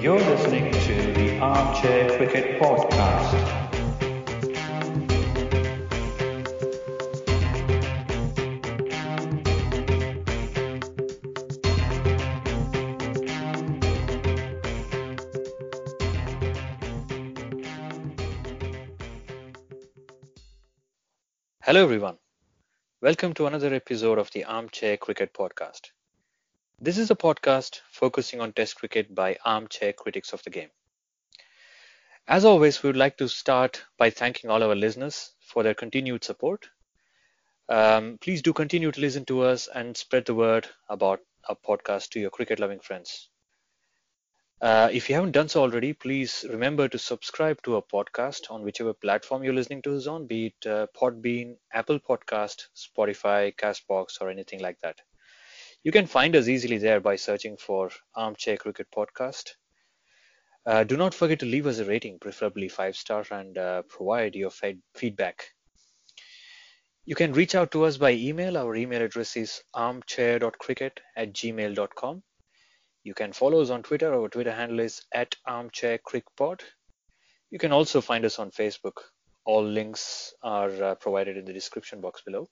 [0.00, 3.34] You're listening to the Armchair Cricket Podcast.
[21.60, 22.18] Hello, everyone.
[23.02, 25.90] Welcome to another episode of the Armchair Cricket Podcast.
[26.80, 30.70] This is a podcast focusing on Test cricket by armchair critics of the game.
[32.28, 36.22] As always, we would like to start by thanking all our listeners for their continued
[36.22, 36.68] support.
[37.68, 42.10] Um, please do continue to listen to us and spread the word about our podcast
[42.10, 43.28] to your cricket loving friends.
[44.60, 48.62] Uh, if you haven't done so already, please remember to subscribe to our podcast on
[48.62, 54.20] whichever platform you're listening to us on, be it uh, Podbean, Apple Podcast, Spotify, Castbox,
[54.20, 55.00] or anything like that.
[55.84, 59.50] You can find us easily there by searching for Armchair Cricket Podcast.
[60.66, 64.34] Uh, do not forget to leave us a rating, preferably five star, and uh, provide
[64.34, 65.44] your fed- feedback.
[67.04, 68.58] You can reach out to us by email.
[68.58, 72.22] Our email address is armchair.cricket at gmail.com.
[73.04, 74.12] You can follow us on Twitter.
[74.12, 76.60] Our Twitter handle is at armchaircrickpod.
[77.50, 78.98] You can also find us on Facebook.
[79.46, 82.50] All links are uh, provided in the description box below.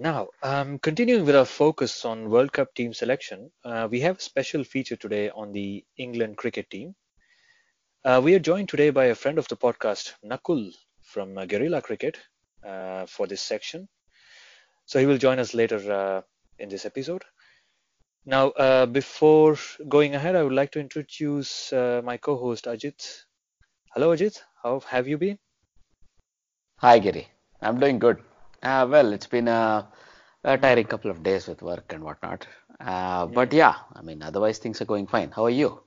[0.00, 4.20] Now, um, continuing with our focus on World Cup team selection, uh, we have a
[4.20, 6.94] special feature today on the England cricket team.
[8.04, 10.72] Uh, we are joined today by a friend of the podcast, Nakul
[11.02, 12.16] from uh, Guerilla Cricket,
[12.64, 13.88] uh, for this section.
[14.86, 16.22] So he will join us later uh,
[16.60, 17.24] in this episode.
[18.24, 19.56] Now, uh, before
[19.88, 23.24] going ahead, I would like to introduce my co-host Ajit.
[23.94, 24.38] Hello, Ajit.
[24.62, 25.40] How have you been?
[26.76, 27.26] Hi, Giri.
[27.60, 28.22] I'm doing good.
[28.62, 29.88] Uh, well, it's been a,
[30.44, 32.46] a tiring couple of days with work and whatnot.
[32.80, 35.30] Uh, but yeah, I mean, otherwise things are going fine.
[35.30, 35.80] How are you?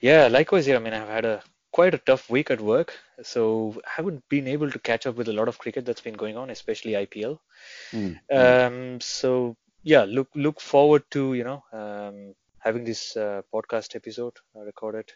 [0.00, 0.76] Yeah, likewise here.
[0.76, 4.70] I mean, I've had a quite a tough week at work, so haven't been able
[4.70, 7.38] to catch up with a lot of cricket that's been going on, especially IPL.
[7.92, 8.18] Mm.
[8.32, 14.34] Um, so yeah, look look forward to you know um, having this uh, podcast episode
[14.54, 15.10] recorded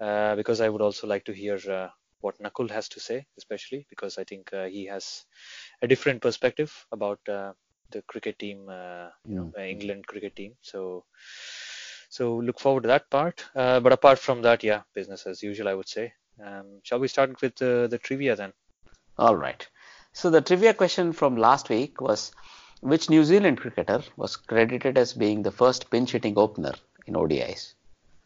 [0.00, 1.88] uh, because I would also like to hear uh,
[2.22, 5.24] what Nakul has to say, especially because I think uh, he has
[5.82, 7.52] a different perspective about uh,
[7.90, 10.54] the cricket team, uh, you know, uh, England cricket team.
[10.62, 11.04] So
[12.08, 13.44] so look forward to that part.
[13.54, 16.12] Uh, but apart from that, yeah, business as usual, I would say.
[16.44, 18.52] Um, shall we start with uh, the trivia then?
[19.18, 19.66] All right.
[20.12, 22.32] So the trivia question from last week was
[22.80, 26.74] which New Zealand cricketer was credited as being the first pinch hitting opener
[27.06, 27.74] in ODIs,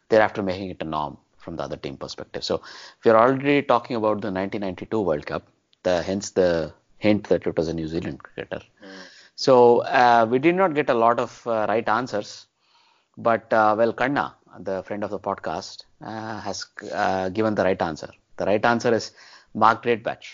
[0.09, 1.17] thereafter making it a norm
[1.47, 2.43] from the other team perspective.
[2.43, 2.55] So
[3.03, 5.43] we're already talking about the 1992 World Cup,
[5.83, 6.73] the, hence the
[7.05, 8.61] hint that it was a New Zealand cricketer.
[9.35, 9.55] So
[10.01, 12.47] uh, we did not get a lot of uh, right answers,
[13.17, 17.81] but uh, well, Kanna, the friend of the podcast, uh, has uh, given the right
[17.89, 18.09] answer.
[18.37, 19.11] The right answer is
[19.53, 20.27] Mark Greatbatch,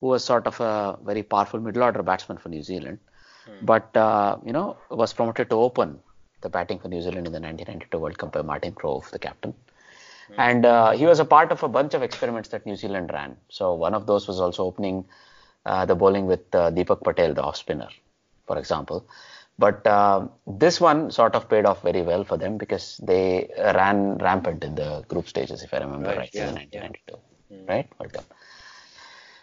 [0.00, 2.98] who was sort of a very powerful middle order batsman for New Zealand,
[3.62, 5.98] but uh, you know was promoted to open
[6.40, 9.54] the batting for New Zealand in the 1992 World Cup by Martin Crowe, the captain.
[10.36, 13.36] And uh, he was a part of a bunch of experiments that New Zealand ran.
[13.48, 15.04] So one of those was also opening
[15.66, 17.88] uh, the bowling with uh, Deepak Patel, the off spinner,
[18.46, 19.06] for example.
[19.58, 24.18] But uh, this one sort of paid off very well for them because they ran
[24.18, 27.18] rampant in the group stages, if I remember right, right yeah, in 1992,
[27.50, 27.56] yeah.
[27.56, 27.68] mm.
[27.68, 27.88] right?
[27.98, 28.24] World Cup.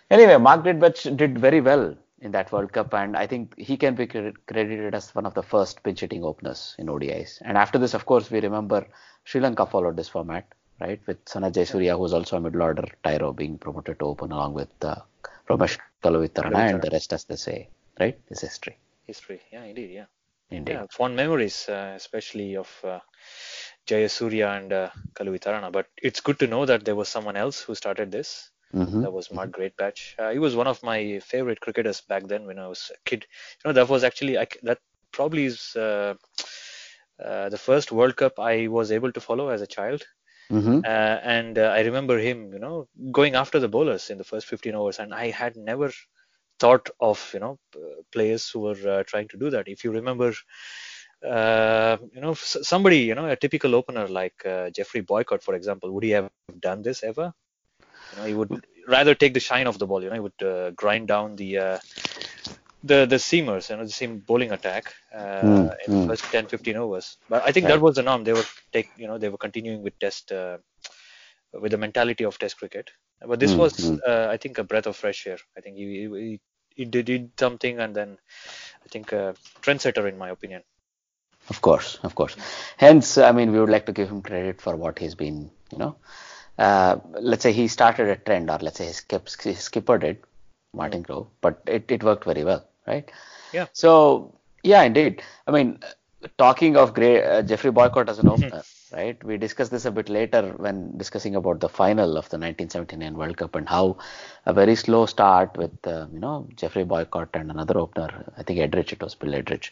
[0.09, 3.95] Anyway, Mark Greatbatch did very well in that World Cup, and I think he can
[3.95, 7.41] be credited as one of the first pinch hitting openers in ODIs.
[7.41, 8.85] And after this, of course, we remember
[9.23, 10.45] Sri Lanka followed this format,
[10.81, 10.99] right?
[11.05, 14.73] With Jayasuriya, who was also a middle order Tyro, being promoted to open along with
[14.83, 14.95] uh,
[15.49, 17.69] Romesh Kaluwitharana, and the rest, as they say,
[17.99, 18.77] right, is history.
[19.05, 20.05] History, yeah, indeed, yeah.
[20.49, 20.73] Indeed.
[20.73, 22.99] Yeah, fond memories, uh, especially of uh,
[23.87, 25.69] Jayasuriya and uh.
[25.71, 28.49] But it's good to know that there was someone else who started this.
[28.73, 29.01] Mm-hmm.
[29.01, 30.17] That was Mark Greatbatch.
[30.19, 33.25] Uh, he was one of my favorite cricketers back then when I was a kid.
[33.63, 34.79] You know, that was actually I, that
[35.11, 36.15] probably is uh,
[37.23, 40.03] uh, the first World Cup I was able to follow as a child.
[40.51, 40.79] Mm-hmm.
[40.83, 44.47] Uh, and uh, I remember him, you know, going after the bowlers in the first
[44.47, 45.91] 15 overs, and I had never
[46.59, 47.57] thought of, you know,
[48.11, 49.67] players who were uh, trying to do that.
[49.67, 50.33] If you remember,
[51.27, 55.91] uh, you know, somebody, you know, a typical opener like uh, Geoffrey Boycott, for example,
[55.91, 57.33] would he have done this ever?
[57.79, 60.03] You know, he would rather take the shine of the ball.
[60.03, 61.79] You know, he would grind down the
[62.83, 66.01] the the seamers, you know, the seam bowling attack uh, mm, in mm.
[66.01, 67.17] the first 10, 15 overs.
[67.29, 67.75] But I think right.
[67.75, 68.23] that was the norm.
[68.23, 70.57] They were take, you know, they were continuing with test uh,
[71.53, 72.89] with the mentality of test cricket.
[73.25, 75.37] But this mm, was, uh, I think, a breath of fresh air.
[75.55, 76.39] I think he he,
[76.75, 78.17] he did, did something, and then
[78.83, 80.63] I think a trendsetter in my opinion.
[81.49, 82.35] Of course, of course.
[82.77, 85.77] Hence, I mean, we would like to give him credit for what he's been, you
[85.77, 85.97] know.
[86.57, 90.23] Uh, let's say he started a trend, or let's say he, skip, he skippered it,
[90.73, 93.11] Martin Crowe, but it, it worked very well right?
[93.53, 93.67] Yeah.
[93.73, 95.23] So yeah, indeed.
[95.47, 95.79] I mean,
[96.37, 98.45] talking of great uh, Geoffrey Boycott as an mm-hmm.
[98.45, 99.23] opener, right?
[99.23, 103.37] We discussed this a bit later when discussing about the final of the 1979 World
[103.37, 103.97] Cup and how
[104.45, 108.59] a very slow start with uh, you know Geoffrey Boycott and another opener, I think
[108.59, 109.69] Edrich, it was Bill Edrich,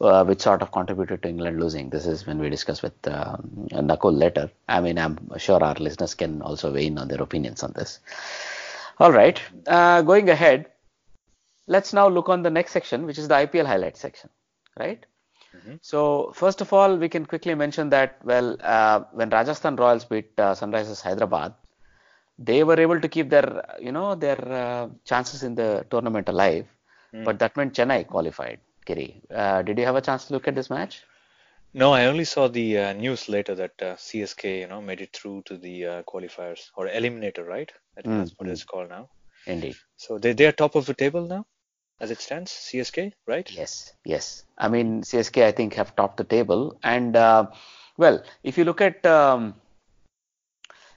[0.00, 1.90] uh, which sort of contributed to England losing.
[1.90, 4.50] This is when we discussed with um, Nakul later.
[4.68, 8.00] I mean, I'm sure our listeners can also weigh in on their opinions on this.
[8.98, 10.69] All right, uh, going ahead
[11.70, 14.28] let's now look on the next section, which is the IPL highlight section,
[14.78, 15.06] right?
[15.56, 15.74] Mm-hmm.
[15.80, 20.30] So first of all, we can quickly mention that well, uh, when Rajasthan Royals beat
[20.38, 21.54] uh, Sunrisers Hyderabad,
[22.38, 23.48] they were able to keep their
[23.80, 26.66] you know their uh, chances in the tournament alive,
[27.14, 27.24] mm.
[27.24, 28.58] but that meant Chennai qualified.
[28.86, 31.04] Giri, uh, did you have a chance to look at this match?
[31.72, 35.12] No, I only saw the uh, news later that uh, CSK, you know, made it
[35.12, 37.70] through to the qualifiers or eliminator, right?
[37.96, 38.18] I think mm.
[38.18, 39.08] that's what it's called now.
[39.46, 39.76] Indeed.
[39.96, 41.46] So they they are top of the table now
[42.00, 43.50] as it stands, CSK, right?
[43.50, 44.44] Yes, yes.
[44.58, 46.78] I mean, CSK, I think, have topped the table.
[46.82, 47.46] And uh,
[47.96, 49.54] well, if you look at um,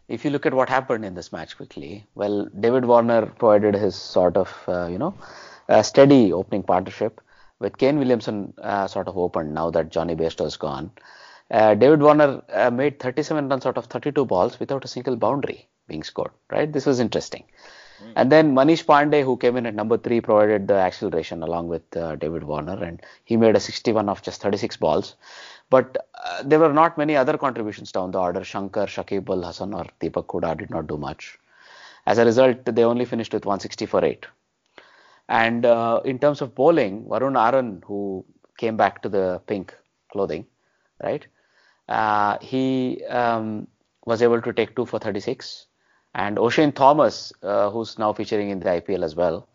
[0.07, 3.95] if you look at what happened in this match quickly, well, David Warner provided his
[3.95, 5.13] sort of uh, you know
[5.81, 7.21] steady opening partnership
[7.63, 10.91] with Kane Williamson uh, sort of opened now that Johnny Bairstow is gone.
[11.49, 15.67] Uh, David Warner uh, made 37 runs out of 32 balls without a single boundary
[15.87, 16.31] being scored.
[16.51, 16.71] Right?
[16.71, 17.45] This was interesting.
[18.03, 18.13] Mm.
[18.15, 21.95] And then Manish Pandey, who came in at number three, provided the acceleration along with
[21.95, 25.15] uh, David Warner, and he made a 61 of just 36 balls.
[25.69, 28.43] But uh, there were not many other contributions down the order.
[28.43, 31.39] Shankar, Shakib Al Hasan, or Deepak Hooda did not do much.
[32.05, 34.25] As a result, they only finished with 160 for 8.
[35.29, 38.25] And uh, in terms of bowling, Varun Aaron, who
[38.57, 39.73] came back to the pink
[40.11, 40.45] clothing,
[41.01, 41.25] right?
[41.87, 43.67] Uh, he um,
[44.05, 45.67] was able to take 2 for 36
[46.13, 49.47] and Oshane Thomas, uh, who's now featuring in the IPL as well,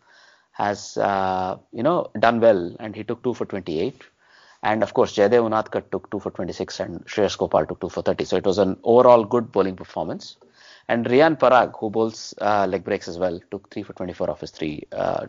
[0.51, 4.03] has uh, you know done well, and he took two for 28.
[4.63, 8.01] And of course, Jaydev Unadkat took two for 26, and Shreyas Gopal took two for
[8.01, 8.25] 30.
[8.25, 10.37] So it was an overall good bowling performance.
[10.89, 14.41] And Riyan Parag, who bowls uh, leg breaks as well, took three for 24 off
[14.41, 15.27] his three uh,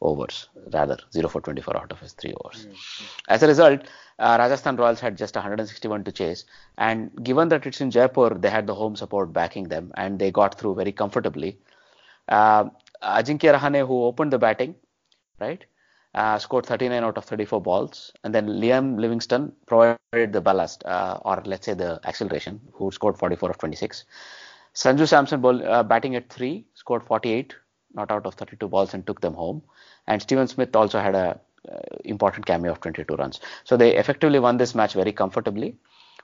[0.00, 2.66] overs, rather 0 for 24 out of his three overs.
[2.66, 3.04] Mm-hmm.
[3.28, 3.80] As a result,
[4.18, 6.44] uh, Rajasthan Royals had just 161 to chase,
[6.78, 10.30] and given that it's in Jaipur, they had the home support backing them, and they
[10.30, 11.58] got through very comfortably.
[12.28, 12.64] Uh,
[13.02, 14.74] Ajinkya Rahane, who opened the batting,
[15.40, 15.64] right,
[16.14, 21.18] uh, scored 39 out of 34 balls, and then Liam Livingstone provided the ballast, uh,
[21.24, 24.04] or let's say the acceleration, who scored 44 of 26.
[24.74, 27.54] Sanju Samson ball, uh, batting at three, scored 48,
[27.94, 29.62] not out of 32 balls, and took them home.
[30.06, 33.40] And Steven Smith also had a uh, important cameo of 22 runs.
[33.64, 35.76] So they effectively won this match very comfortably.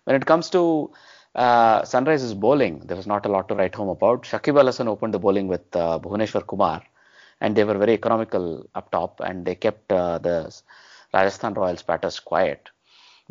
[0.05, 0.91] When it comes to
[1.35, 4.23] uh, Sunrise's bowling, there was not a lot to write home about.
[4.23, 6.83] Shakib Al Hasan opened the bowling with uh, Kumar,
[7.41, 10.55] and they were very economical up top, and they kept uh, the
[11.15, 12.69] Rajasthan Royals batters quiet.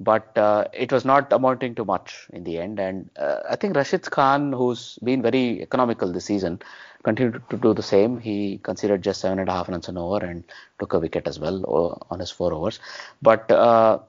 [0.01, 2.79] But uh, it was not amounting to much in the end.
[2.79, 6.61] And uh, I think Rashid Khan, who's been very economical this season,
[7.03, 8.17] continued to do the same.
[8.19, 10.45] He considered just seven and a half runs an over and
[10.79, 12.79] took a wicket as well uh, on his four overs.
[13.21, 13.99] But uh,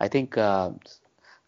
[0.00, 0.70] I think uh,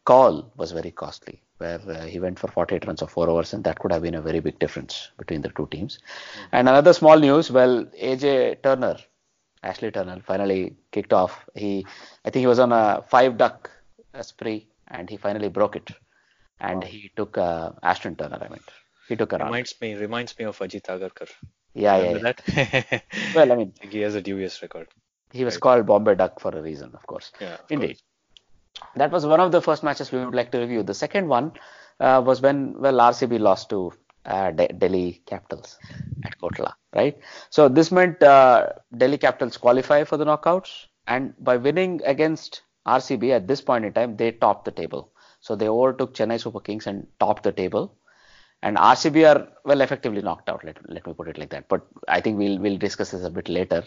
[0.05, 3.64] Kaul was very costly, where uh, he went for 48 runs of four overs, and
[3.64, 5.99] that could have been a very big difference between the two teams.
[5.99, 6.47] Mm-hmm.
[6.52, 8.97] And another small news: well, AJ Turner.
[9.66, 11.44] Ashley Turner finally kicked off.
[11.54, 11.87] He,
[12.25, 13.70] I think he was on a five duck
[14.23, 15.90] spree, and he finally broke it.
[16.61, 16.88] And wow.
[16.88, 18.38] he took uh, Ashton Turner.
[18.40, 18.61] I mean,
[19.08, 21.30] he took a reminds me reminds me of Ajit Agarkar.
[21.75, 22.82] Yeah, Remember yeah.
[22.90, 23.00] yeah.
[23.35, 24.88] well, I mean, I he has a dubious record.
[25.32, 25.61] He was right.
[25.61, 27.32] called Bombay Duck for a reason, of course.
[27.40, 27.99] Yeah, of indeed.
[27.99, 28.90] Course.
[28.96, 30.82] That was one of the first matches we would like to review.
[30.82, 31.52] The second one
[32.00, 33.92] uh, was when well RCB lost to
[34.26, 35.78] uh, De- Delhi Capitals
[36.25, 37.18] at Kotla, right?
[37.50, 43.30] So this meant uh, Delhi Capitals qualify for the knockouts, and by winning against RCB
[43.30, 45.11] at this point in time, they topped the table.
[45.40, 47.95] So they overtook Chennai Super Kings and topped the table.
[48.62, 50.64] And RCB are well effectively knocked out.
[50.64, 51.68] Let, let me put it like that.
[51.68, 53.85] But I think we'll we'll discuss this a bit later,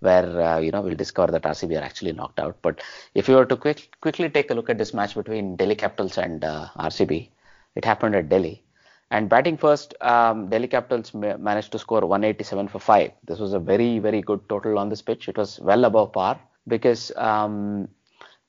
[0.00, 2.56] where uh, you know we'll discover that RCB are actually knocked out.
[2.62, 2.82] But
[3.14, 6.18] if you were to quick, quickly take a look at this match between Delhi Capitals
[6.18, 7.30] and uh, RCB,
[7.74, 8.62] it happened at Delhi.
[9.10, 13.12] And batting first, um, Delhi Capitals ma- managed to score 187 for five.
[13.24, 15.28] This was a very very good total on this pitch.
[15.28, 17.88] It was well above par because um,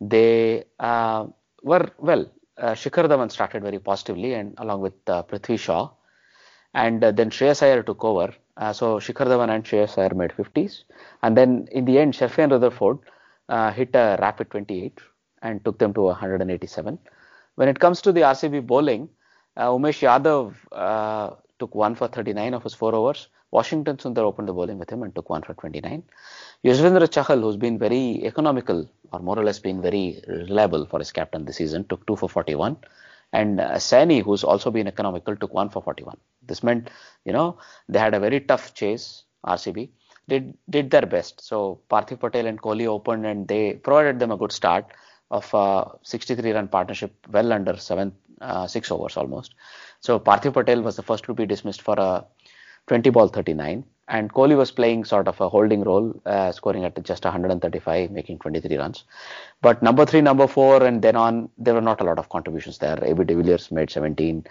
[0.02, 1.28] they uh,
[1.64, 2.26] were well.
[2.58, 5.90] Uh, Shikhar Dhawan started very positively, and along with uh, Prithvi Shaw,
[6.74, 8.34] and uh, then Shreyas Iyer took over.
[8.58, 10.84] Uh, so Shikhar Dhawan and Shreyas Iyer made 50s,
[11.22, 13.00] and then in the end, Sherfane Rutherford
[13.50, 15.00] uh, hit a rapid 28
[15.44, 16.98] and took them to 187.
[17.56, 19.10] When it comes to the RCB bowling,
[19.66, 23.28] Umesh Yadav uh, took one for 39 of his four overs.
[23.52, 26.04] Washington Sundar opened the bowling with him and took one for 29.
[26.64, 31.12] Yuzvendra Chahal, who's been very economical or more or less been very reliable for his
[31.12, 32.78] captain this season, took two for 41.
[33.34, 36.18] And uh, Saini, who's also been economical, took one for 41.
[36.46, 36.90] This meant,
[37.26, 37.58] you know,
[37.90, 39.90] they had a very tough chase, RCB.
[40.28, 41.42] Did, did their best.
[41.42, 44.86] So Parthiv Patel and Kohli opened and they provided them a good start
[45.32, 49.56] of a 63 run partnership well under seven, uh, six overs almost.
[50.00, 52.26] So Parthiv Patel was the first to be dismissed for a
[52.88, 57.02] 20 ball 39 and Kohli was playing sort of a holding role, uh, scoring at
[57.04, 59.04] just 135, making 23 runs.
[59.62, 62.78] But number three, number four, and then on, there were not a lot of contributions
[62.78, 62.98] there.
[63.04, 64.46] AB de Villiers made 17,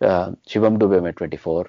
[0.00, 1.68] uh, Shivam Dube made 24,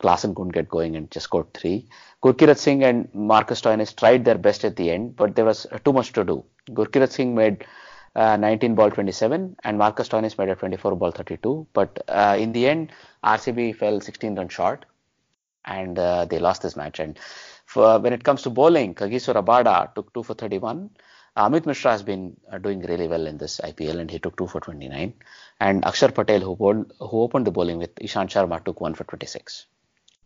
[0.00, 1.86] Klaasen couldn't get going and just scored three.
[2.22, 5.92] Gurkirat Singh and Marcus Stoinis tried their best at the end, but there was too
[5.92, 6.44] much to do.
[6.70, 7.66] Gurkirat Singh made
[8.18, 11.68] uh, 19 ball 27 and Marcus Stoinis made a 24 ball 32.
[11.72, 12.90] But uh, in the end,
[13.24, 14.86] RCB fell 16 runs short
[15.64, 16.98] and uh, they lost this match.
[16.98, 17.16] And
[17.66, 20.90] for, when it comes to bowling, Kagiso Rabada took 2 for 31.
[21.36, 24.48] Amit Mishra has been uh, doing really well in this IPL and he took 2
[24.48, 25.14] for 29.
[25.60, 29.04] And Akshar Patel, who, bowled, who opened the bowling with Ishant Sharma, took 1 for
[29.04, 29.66] 26.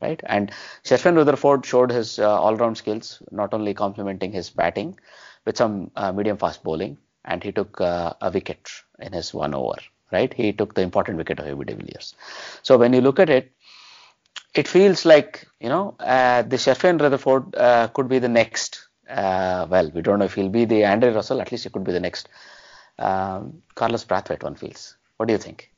[0.00, 0.20] Right?
[0.24, 0.50] And
[0.82, 4.98] Sherfane Rutherford showed his uh, all round skills, not only complementing his batting
[5.44, 9.54] with some uh, medium fast bowling, and he took uh, a wicket in his one
[9.54, 9.76] over.
[10.10, 10.32] Right?
[10.32, 12.14] He took the important wicket of AB de Villiers.
[12.62, 13.52] So when you look at it,
[14.54, 18.88] it feels like you know uh, the Sherfane Rutherford uh, could be the next.
[19.08, 21.40] Uh, well, we don't know if he'll be the Andre Russell.
[21.40, 22.28] At least he could be the next
[22.98, 24.42] um, Carlos Brathwaite.
[24.42, 24.96] One feels.
[25.16, 25.70] What do you think?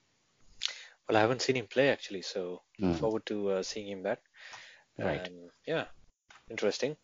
[1.08, 2.96] Well, I haven't seen him play actually, so mm.
[2.96, 4.20] forward to uh, seeing him back.
[4.98, 5.26] Right.
[5.26, 5.84] Um, yeah,
[6.50, 6.96] interesting.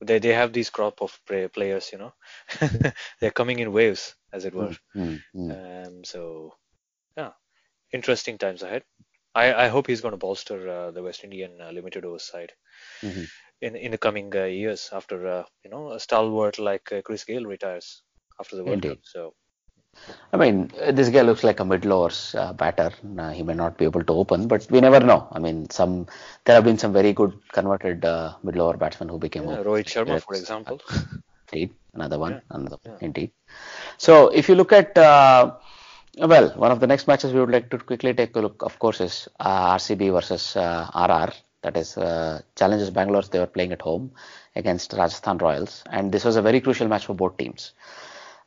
[0.00, 2.12] They they have these crop of players, you know.
[3.20, 4.76] They're coming in waves, as it were.
[4.96, 6.54] Mm, mm, um, so,
[7.16, 7.32] yeah,
[7.92, 8.84] interesting times ahead.
[9.34, 12.52] I, I hope he's going to bolster uh, the West Indian uh, limited overs side
[13.02, 13.24] mm-hmm.
[13.60, 17.24] in in the coming uh, years after uh, you know a stalwart like uh, Chris
[17.24, 18.02] Gayle retires
[18.40, 18.88] after the World Indeed.
[18.88, 18.98] Cup.
[19.04, 19.34] So.
[20.32, 22.90] I mean, this guy looks like a mid-overs uh, batter.
[23.32, 25.28] he may not be able to open, but we never know.
[25.32, 26.06] I mean, some
[26.44, 29.44] there have been some very good converted uh, middle-over batsmen who became.
[29.48, 30.80] Yeah, Rohit Sharma, for example.
[31.52, 32.40] Indeed, another one, Yeah.
[32.50, 32.96] another Yeah.
[33.00, 33.30] indeed.
[33.98, 35.52] So if you look at uh,
[36.18, 38.78] well, one of the next matches we would like to quickly take a look, of
[38.78, 41.32] course, is uh, RCB versus uh, RR.
[41.62, 43.22] That is uh, Challengers Bangalore.
[43.22, 44.12] They were playing at home
[44.54, 47.72] against Rajasthan Royals, and this was a very crucial match for both teams.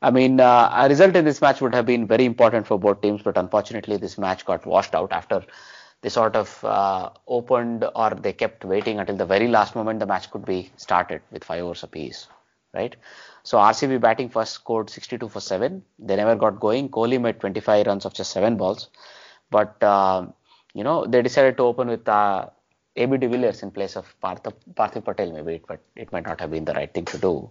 [0.02, 3.02] I mean, uh, a result in this match would have been very important for both
[3.02, 5.44] teams, but unfortunately, this match got washed out after
[6.02, 10.06] they sort of uh, opened or they kept waiting until the very last moment the
[10.06, 12.28] match could be started with five overs apiece,
[12.74, 12.96] right?
[13.44, 15.84] So RCB batting first scored 62 for 7.
[15.98, 16.90] They never got going.
[16.90, 18.90] Kohli made 25 runs of just 7 balls.
[19.50, 20.28] But, uh,
[20.74, 22.48] you know, they decided to open with uh,
[22.96, 25.32] AB de Villiers in place of Partha, Parthiv Patel.
[25.32, 27.50] Maybe it, but it might not have been the right thing to do.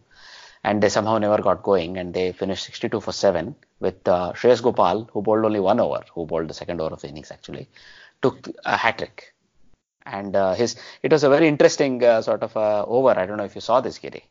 [0.66, 4.60] And they somehow never got going, and they finished 62 for seven with uh, Shreyas
[4.60, 7.68] Gopal, who bowled only one over, who bowled the second over of the innings actually,
[8.20, 9.32] took a hat trick.
[10.04, 13.10] And uh, his it was a very interesting uh, sort of uh, over.
[13.10, 14.24] I don't know if you saw this, Giri.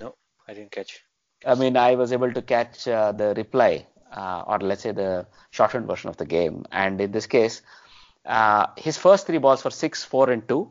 [0.00, 0.14] No,
[0.48, 1.04] I didn't catch.
[1.44, 5.26] I mean, I was able to catch uh, the reply, uh, or let's say the
[5.50, 6.64] shortened version of the game.
[6.72, 7.60] And in this case,
[8.24, 10.70] uh, his first three balls were six, four, and two,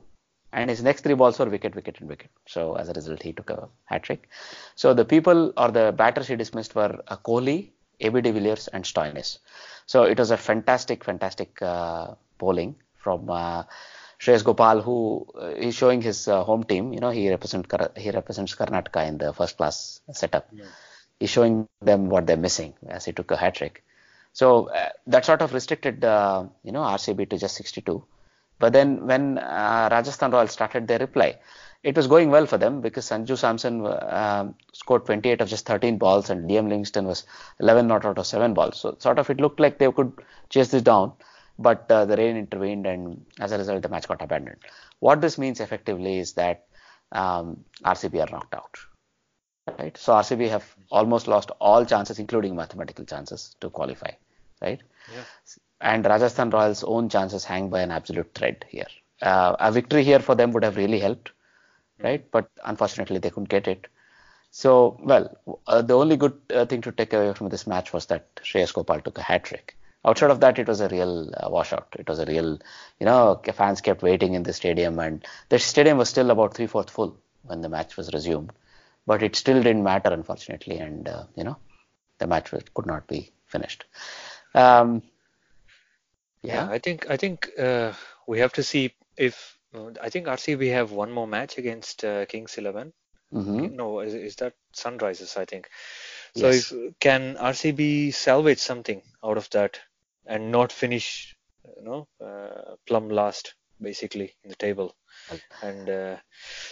[0.55, 2.31] and his next three balls were wicket, wicket, and wicket.
[2.47, 4.29] So as a result, he took a hat trick.
[4.75, 8.85] So the people or the batters he dismissed were uh, Kohli, AB de Villiers, and
[8.85, 9.39] Stoinis.
[9.85, 13.63] So it was a fantastic, fantastic uh, bowling from uh,
[14.19, 16.93] Shreyas Gopal, who uh, is showing his uh, home team.
[16.93, 20.47] You know, he represent he represents Karnataka in the first class setup.
[20.53, 20.63] Yeah.
[21.19, 23.83] He's showing them what they're missing as he took a hat trick.
[24.31, 28.03] So uh, that sort of restricted, uh, you know, RCB to just 62.
[28.59, 31.37] But then when uh, Rajasthan Royals started their reply,
[31.83, 35.97] it was going well for them because Sanju Samson uh, scored 28 of just 13
[35.97, 37.25] balls and Liam Livingstone was
[37.59, 38.79] 11 not out of 7 balls.
[38.79, 40.11] So sort of it looked like they could
[40.49, 41.13] chase this down,
[41.59, 44.57] but uh, the rain intervened and as a result the match got abandoned.
[44.99, 46.65] What this means effectively is that
[47.11, 48.77] um, RCB are knocked out.
[49.79, 54.11] Right, so RCB have almost lost all chances, including mathematical chances, to qualify
[54.61, 54.81] right?
[55.13, 55.23] Yeah.
[55.85, 58.87] And Rajasthan Royals' own chances hang by an absolute thread here.
[59.21, 61.31] Uh, a victory here for them would have really helped,
[62.03, 62.25] right?
[62.31, 63.85] But unfortunately, they couldn't get it.
[64.49, 65.37] So, well,
[65.67, 68.73] uh, the only good uh, thing to take away from this match was that Shreyas
[68.73, 69.77] Gopal took a hat trick.
[70.03, 71.95] Outside of that, it was a real uh, washout.
[71.99, 72.59] It was a real,
[72.99, 76.67] you know, fans kept waiting in the stadium, and the stadium was still about three
[76.67, 78.53] fourths full when the match was resumed.
[79.05, 81.57] But it still didn't matter, unfortunately, and uh, you know,
[82.17, 83.85] the match could not be finished.
[84.55, 85.03] Um,
[86.45, 86.65] yeah.
[86.65, 86.69] yeah.
[86.69, 87.93] I think I think uh,
[88.27, 89.57] we have to see if
[90.01, 92.93] I think RCB have one more match against uh, Kings 11.
[93.33, 93.75] Mm-hmm.
[93.75, 95.37] No, is, is, that Sunrisers?
[95.37, 95.69] I think.
[96.37, 96.71] So yes.
[96.71, 99.79] if, can RCB salvage something out of that
[100.25, 101.35] and not finish,
[101.77, 104.95] you know, uh, plumb last basically in the table,
[105.61, 106.15] and uh,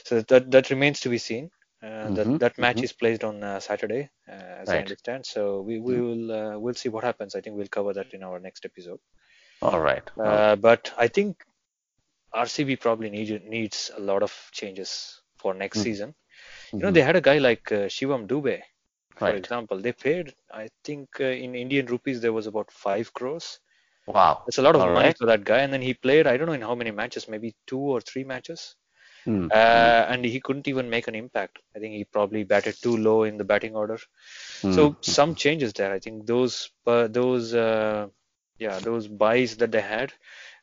[0.06, 1.50] so that that remains to be seen.
[1.82, 2.14] Uh, mm-hmm.
[2.14, 2.86] That that match mm-hmm.
[2.86, 4.78] is placed on uh, Saturday, uh, as right.
[4.78, 5.26] I understand.
[5.26, 6.28] So we, we mm-hmm.
[6.30, 7.36] will we'll see what happens.
[7.36, 9.00] I think we'll cover that in our next episode.
[9.64, 10.04] All right.
[10.18, 11.44] All but I think
[12.36, 15.84] RCB probably need, needs a lot of changes for next mm-hmm.
[15.84, 16.16] season.
[16.72, 16.94] You know, mm-hmm.
[16.96, 18.62] they had a guy like uh, Shivam Dube,
[19.16, 19.36] for right.
[19.36, 19.80] example.
[19.80, 23.60] They paid, I think, uh, in Indian rupees there was about five crores.
[24.08, 25.18] Wow, it's a lot of All money right.
[25.18, 25.60] for that guy.
[25.60, 28.24] And then he played, I don't know in how many matches, maybe two or three
[28.24, 28.76] matches.
[29.26, 29.50] Mm.
[29.52, 31.60] Uh, and he couldn't even make an impact.
[31.74, 34.00] I think he probably batted too low in the batting order.
[34.62, 34.76] Mm.
[34.76, 35.94] So some changes there.
[35.94, 38.08] I think those uh, those uh,
[38.66, 40.14] yeah those buys that they had.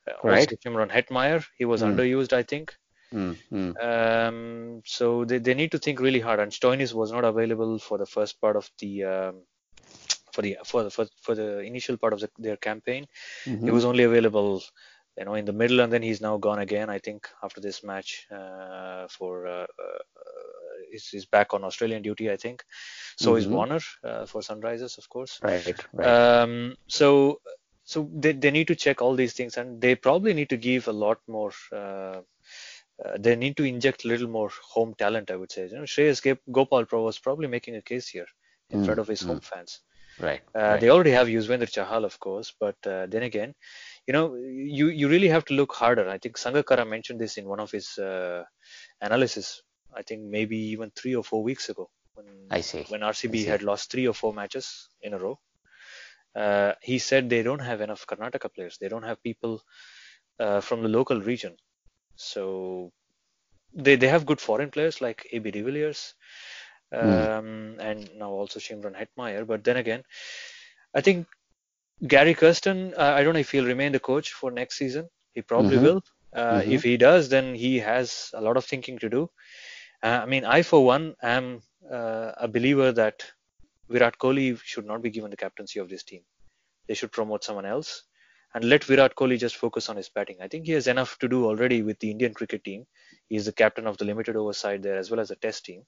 [0.09, 0.39] Uh, right.
[0.41, 1.89] Also Shimron Hetmyer, he was mm.
[1.89, 2.33] underused.
[2.43, 2.75] I think.
[3.13, 6.39] Mm, um, so they, they need to think really hard.
[6.39, 9.35] And Stoinis was not available for the first part of the um,
[10.33, 13.07] for the for the for, for the initial part of the, their campaign.
[13.47, 13.65] Mm-hmm.
[13.65, 14.63] He was only available
[15.19, 17.83] you know in the middle and then he's now gone again i think after this
[17.85, 20.03] match uh, for uh, uh,
[20.91, 22.65] he's, he's, back on australian duty i think
[23.17, 23.39] so mm-hmm.
[23.39, 26.07] is warner uh, for sunrisers of course right, right.
[26.07, 27.41] Um, so
[27.91, 30.87] so they, they need to check all these things and they probably need to give
[30.89, 32.21] a lot more uh,
[33.05, 35.63] uh, they need to inject a little more home talent, I would say.
[35.67, 38.27] You know, Shreyas Gopal Pro was probably making a case here
[38.69, 39.29] in mm, front of his mm.
[39.29, 39.81] home fans.
[40.19, 43.55] Right, uh, right, They already have Yuzvendra Chahal, of course, but uh, then again,
[44.07, 46.11] you know, you you really have to look harder.
[46.11, 48.45] I think Sangakkara mentioned this in one of his uh,
[49.01, 49.63] analysis.
[49.97, 53.45] I think maybe even three or four weeks ago when I see when RCB see.
[53.47, 55.39] had lost three or four matches in a row.
[56.35, 58.79] Uh, he said they don't have enough Karnataka players.
[58.81, 59.63] They don't have people
[60.39, 61.57] uh, from the local region.
[62.17, 62.93] So
[63.73, 66.15] they they have good foreign players like AB de Villiers,
[66.93, 66.99] hmm.
[66.99, 67.79] um, mm.
[67.79, 69.47] and now also Shimron Hetmyer.
[69.47, 70.03] But then again,
[70.95, 71.27] I think
[72.07, 75.09] Gary Kirsten, uh, I don't know if he'll remain the coach for next season.
[75.33, 75.85] He probably mm-hmm.
[75.85, 76.03] will.
[76.33, 76.71] Uh, mm-hmm.
[76.73, 79.31] If he does, then he has a lot of thinking to do.
[80.03, 83.25] Uh, I mean, I for one am uh, a believer that
[83.91, 86.23] Virat Kohli should not be given the captaincy of this team.
[86.87, 88.05] They should promote someone else
[88.55, 90.39] and let Virat Kohli just focus on his batting.
[90.41, 92.87] I think he has enough to do already with the Indian cricket team.
[93.29, 95.83] He is the captain of the limited overside there as well as the test team.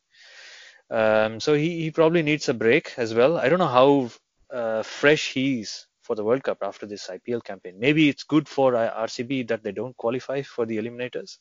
[0.90, 3.38] Um, so he, he probably needs a break as well.
[3.38, 4.10] I don't know how
[4.52, 7.78] uh, fresh he is for the World Cup after this IPL campaign.
[7.78, 11.38] Maybe it's good for RCB that they don't qualify for the eliminators.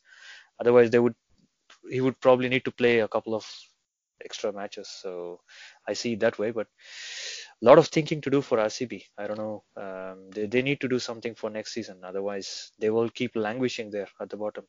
[0.60, 1.14] Otherwise, they would
[1.90, 3.44] he would probably need to play a couple of
[4.24, 4.88] extra matches.
[4.88, 5.40] So
[5.86, 6.66] I see it that way, but
[7.62, 9.02] a lot of thinking to do for RCB.
[9.18, 9.64] I don't know.
[9.76, 11.98] Um, they, they need to do something for next season.
[12.04, 14.64] Otherwise, they will keep languishing there at the bottom.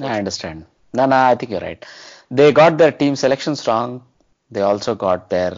[0.00, 0.66] I understand.
[0.94, 1.84] No, no, I think you're right.
[2.30, 4.02] They got their team selection strong,
[4.50, 5.56] They also got their,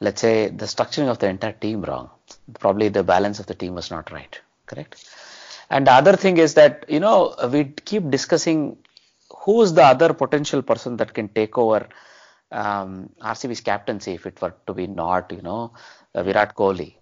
[0.00, 2.10] let's say, the structuring of the entire team wrong.
[2.58, 4.40] Probably the balance of the team was not right.
[4.66, 5.04] Correct.
[5.70, 8.78] And the other thing is that you know we keep discussing
[9.30, 11.88] who's the other potential person that can take over
[12.50, 15.72] um, RCB's captaincy if it were to be not you know
[16.14, 16.94] uh, Virat Kohli.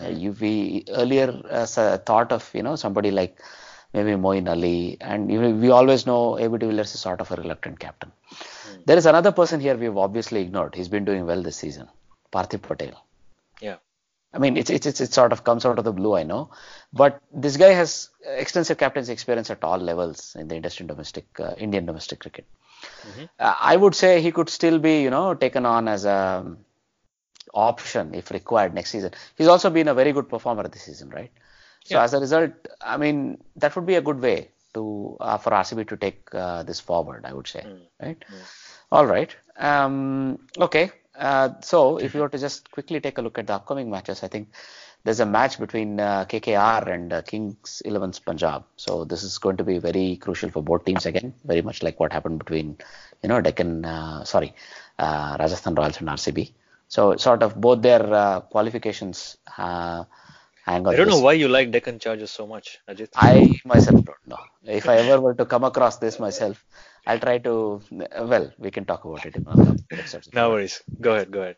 [0.00, 1.66] Uh, you we earlier uh,
[1.98, 3.38] thought of you know somebody like
[3.92, 7.30] maybe Moeen Ali, and you know, we always know AB de Villiers is sort of
[7.30, 8.10] a reluctant captain.
[8.30, 8.86] Mm.
[8.86, 10.74] There is another person here we've obviously ignored.
[10.74, 11.88] He's been doing well this season,
[12.32, 13.04] Parthiv Patel.
[13.60, 13.76] Yeah.
[14.34, 16.50] I mean, it's, it's, it's, it sort of comes out of the blue, I know.
[16.92, 21.54] But this guy has extensive captaincy experience at all levels in the Indian domestic, uh,
[21.58, 22.46] Indian domestic cricket.
[22.82, 23.24] Mm-hmm.
[23.38, 26.56] Uh, I would say he could still be, you know, taken on as a
[27.54, 29.12] option if required next season.
[29.36, 31.30] He's also been a very good performer this season, right?
[31.84, 32.04] So yeah.
[32.04, 35.88] as a result, I mean, that would be a good way to uh, for RCB
[35.88, 37.24] to take uh, this forward.
[37.24, 37.80] I would say, mm.
[38.00, 38.18] right?
[38.18, 38.42] Mm.
[38.92, 39.34] All right.
[39.56, 40.90] Um, okay.
[41.14, 44.22] Uh, so if you were to just quickly take a look at the upcoming matches,
[44.22, 44.48] I think
[45.04, 48.64] there's a match between uh, KKR and uh, Kings 11 Punjab.
[48.76, 51.98] So this is going to be very crucial for both teams again, very much like
[51.98, 52.78] what happened between,
[53.22, 54.54] you know, Deccan, uh, sorry,
[54.98, 56.52] Rajasthan Royals and RCB.
[56.88, 59.38] So sort of both their qualifications
[60.64, 60.94] hang on.
[60.94, 63.08] I don't know why you like Deccan Chargers so much, Ajit.
[63.16, 64.38] I myself don't know.
[64.64, 66.64] If I ever were to come across this myself,
[67.06, 67.82] I'll try to.
[67.90, 69.36] Well, we can talk about it.
[69.36, 69.44] In
[70.32, 70.82] no worries.
[71.00, 71.30] Go ahead.
[71.30, 71.56] Go ahead.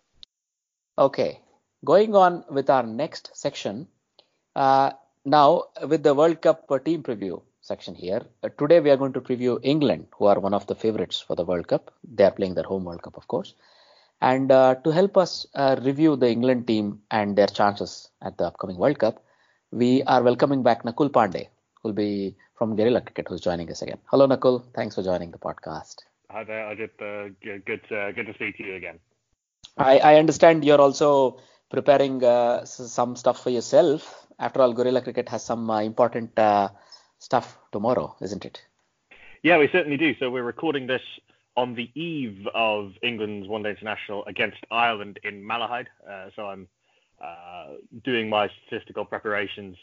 [0.99, 1.41] Okay.
[1.85, 3.89] Going on with our next section.
[4.57, 4.93] Uh,
[5.25, 9.21] now, with the World Cup team preview section here, uh, today we are going to
[9.21, 11.93] preview England, who are one of the favorites for the World Cup.
[12.03, 13.55] They are playing their home World Cup, of course.
[14.23, 18.47] And uh, to help us uh, review the England team and their chances at the
[18.47, 19.23] upcoming World Cup,
[19.71, 21.49] we are welcoming back Nakul Pande,
[21.83, 23.99] who will be from Guerilla Cricket, who's joining us again.
[24.07, 24.65] Hello, Nakul.
[24.75, 25.97] Thanks for joining the podcast.
[26.31, 26.93] Hi there, Ajit.
[27.01, 29.01] Uh, good, uh, good to speak to you again.
[29.77, 31.41] I, I understand you're also
[31.75, 34.27] preparing uh, some stuff for yourself.
[34.39, 36.39] After all, Guerilla Cricket has some uh, important
[37.19, 38.63] stuff tomorrow, isn't it?
[39.43, 40.15] Yeah, we certainly do.
[40.19, 41.03] So we're recording this
[41.57, 45.87] on the eve of England's one day international against Ireland in Malahide.
[46.09, 46.69] Uh, so I'm
[47.23, 49.77] uh, doing my statistical preparations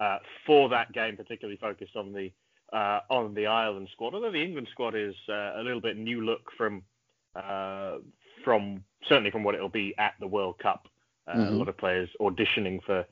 [0.00, 2.30] uh, for that game, particularly focused on the
[2.72, 4.14] uh, on the Ireland squad.
[4.14, 6.82] Although the England squad is uh, a little bit new look from
[7.36, 7.98] uh,
[8.44, 10.88] from certainly from what it'll be at the World Cup.
[11.28, 11.40] Mm-hmm.
[11.40, 13.04] A lot of players auditioning for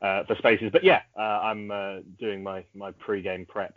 [0.00, 1.68] for spaces, but yeah, I'm
[2.18, 3.76] doing my my pre-game prep.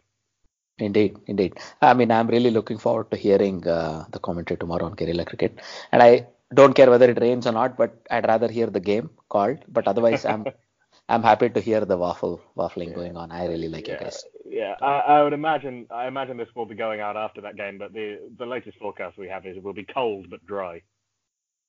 [0.79, 1.53] Indeed, indeed.
[1.81, 5.59] I mean, I'm really looking forward to hearing uh, the commentary tomorrow on Guerilla Cricket.
[5.91, 9.11] And I don't care whether it rains or not, but I'd rather hear the game
[9.29, 9.59] called.
[9.67, 10.45] But otherwise, I'm
[11.09, 12.95] I'm happy to hear the waffle waffling yeah.
[12.95, 13.31] going on.
[13.31, 13.93] I really like yeah.
[13.93, 14.23] you guys.
[14.45, 17.77] Yeah, I, I, would imagine I imagine this will be going out after that game,
[17.77, 20.81] but the the latest forecast we have is it will be cold but dry.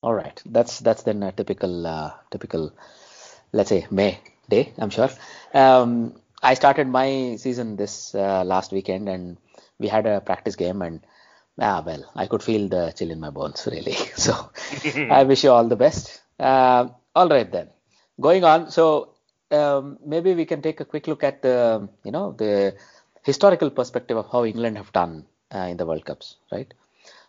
[0.05, 2.71] All right, that's that's then a typical uh, typical,
[3.51, 4.71] let's say May day.
[4.77, 5.09] I'm sure.
[5.51, 6.13] Um,
[6.43, 9.37] I started my season this uh, last weekend, and
[9.79, 11.01] we had a practice game, and
[11.59, 13.97] ah, well, I could feel the chill in my bones, really.
[14.15, 14.51] So
[15.09, 16.21] I wish you all the best.
[16.39, 17.69] Uh, all right then,
[18.21, 18.69] going on.
[18.69, 19.15] So
[19.49, 22.75] um, maybe we can take a quick look at the, you know, the
[23.23, 26.71] historical perspective of how England have done uh, in the World Cups, right?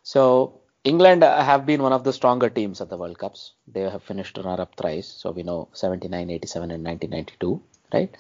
[0.03, 3.53] So England have been one of the stronger teams at the World Cups.
[3.67, 5.09] They have finished runner-up thrice.
[5.09, 8.17] So we know 79, 87, and 1992 right?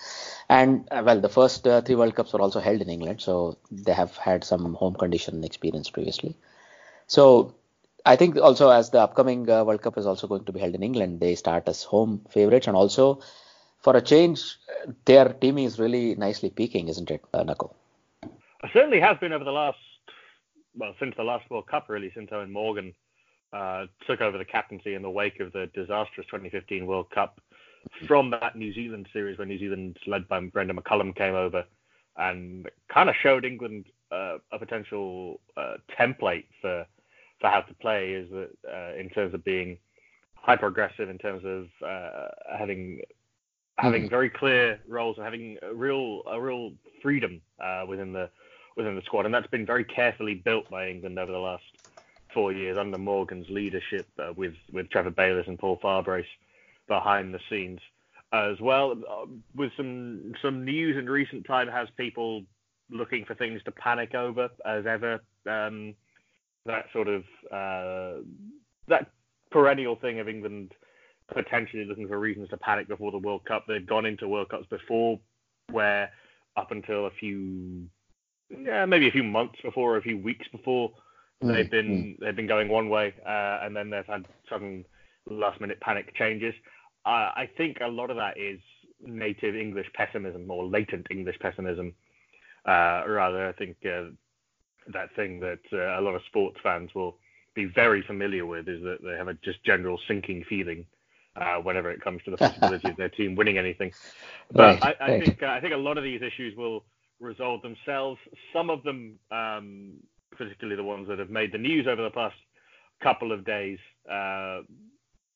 [0.48, 3.58] And uh, well, the first uh, three World Cups were also held in England, so
[3.70, 6.36] they have had some home condition experience previously.
[7.06, 7.54] So
[8.04, 10.74] I think also as the upcoming uh, World Cup is also going to be held
[10.74, 13.20] in England, they start as home favorites, and also
[13.80, 14.56] for a change,
[15.04, 17.72] their team is really nicely peaking, isn't it, uh, Nakul?
[18.22, 19.78] It certainly has been over the last,
[20.76, 22.94] well, since the last World Cup, really, since Eoin Morgan
[23.52, 27.40] uh, took over the captaincy in the wake of the disastrous 2015 World Cup
[28.06, 31.64] from that New Zealand series when New Zealand, led by Brendon McCullum, came over
[32.16, 36.86] and kind of showed England uh, a potential uh, template for
[37.40, 39.76] for how to play is that uh, in terms of being
[40.34, 43.00] hyper aggressive, in terms of uh, having
[43.78, 44.10] having mm.
[44.10, 48.30] very clear roles and having a real a real freedom uh, within the
[48.76, 51.64] within the squad, and that's been very carefully built by England over the last
[52.32, 56.24] four years under Morgan's leadership uh, with with Trevor Bayliss and Paul Farbrace
[56.86, 57.80] behind the scenes
[58.32, 58.92] as well.
[58.92, 62.44] Uh, with some some news in recent time has people
[62.90, 65.20] looking for things to panic over as ever.
[65.48, 65.94] Um,
[66.66, 68.20] that sort of uh,
[68.88, 69.10] that
[69.50, 70.72] perennial thing of England
[71.32, 73.64] potentially looking for reasons to panic before the World Cup.
[73.66, 75.18] They've gone into World Cups before
[75.70, 76.10] where
[76.56, 77.88] up until a few
[78.50, 80.92] yeah maybe a few months before or a few weeks before
[81.42, 82.18] Mm, they've been mm.
[82.20, 84.84] they've been going one way, uh, and then they've had sudden
[85.28, 86.54] last minute panic changes.
[87.04, 88.58] Uh, I think a lot of that is
[89.04, 91.94] native English pessimism or latent English pessimism.
[92.66, 94.10] Uh, rather, I think uh,
[94.92, 97.16] that thing that uh, a lot of sports fans will
[97.54, 100.86] be very familiar with is that they have a just general sinking feeling
[101.36, 103.92] uh, whenever it comes to the possibility of their team winning anything.
[104.56, 105.18] But right, I, I right.
[105.18, 106.84] think uh, I think a lot of these issues will
[107.20, 108.20] resolve themselves.
[108.52, 109.94] Some of them, um,
[110.30, 112.36] particularly the ones that have made the news over the past
[113.02, 113.78] couple of days,
[114.10, 114.60] uh,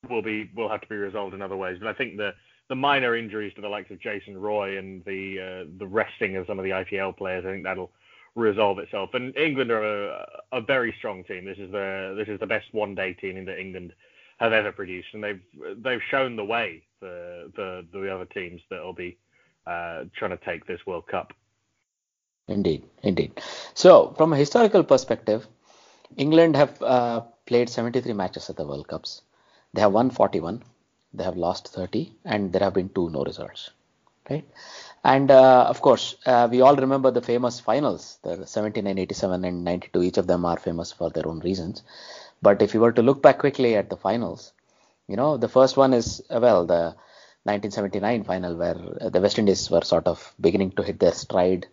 [0.08, 1.78] will be will have to be resolved in other ways.
[1.80, 2.32] But I think the
[2.68, 6.46] the minor injuries to the likes of Jason Roy and the uh, the resting of
[6.46, 7.92] some of the IPL players, I think that'll
[8.34, 9.10] resolve itself.
[9.14, 11.44] And England are a, a very strong team.
[11.44, 13.92] This is the this is the best one day team that England
[14.38, 15.42] have ever produced, and they've
[15.82, 19.18] they've shown the way for the the other teams that will be
[19.66, 21.32] uh, trying to take this World Cup.
[22.50, 23.40] Indeed, indeed.
[23.74, 25.46] So from a historical perspective,
[26.16, 29.22] England have uh, played 73 matches at the World Cups.
[29.72, 30.62] They have won 41,
[31.14, 33.70] they have lost 30, and there have been two no results.
[34.28, 34.44] Right?
[35.04, 39.64] And uh, of course, uh, we all remember the famous finals, the 79, 87, and
[39.64, 40.02] 92.
[40.02, 41.82] Each of them are famous for their own reasons.
[42.42, 44.52] But if you were to look back quickly at the finals,
[45.06, 46.96] you know, the first one is, uh, well, the
[47.44, 51.66] 1979 final where uh, the West Indies were sort of beginning to hit their stride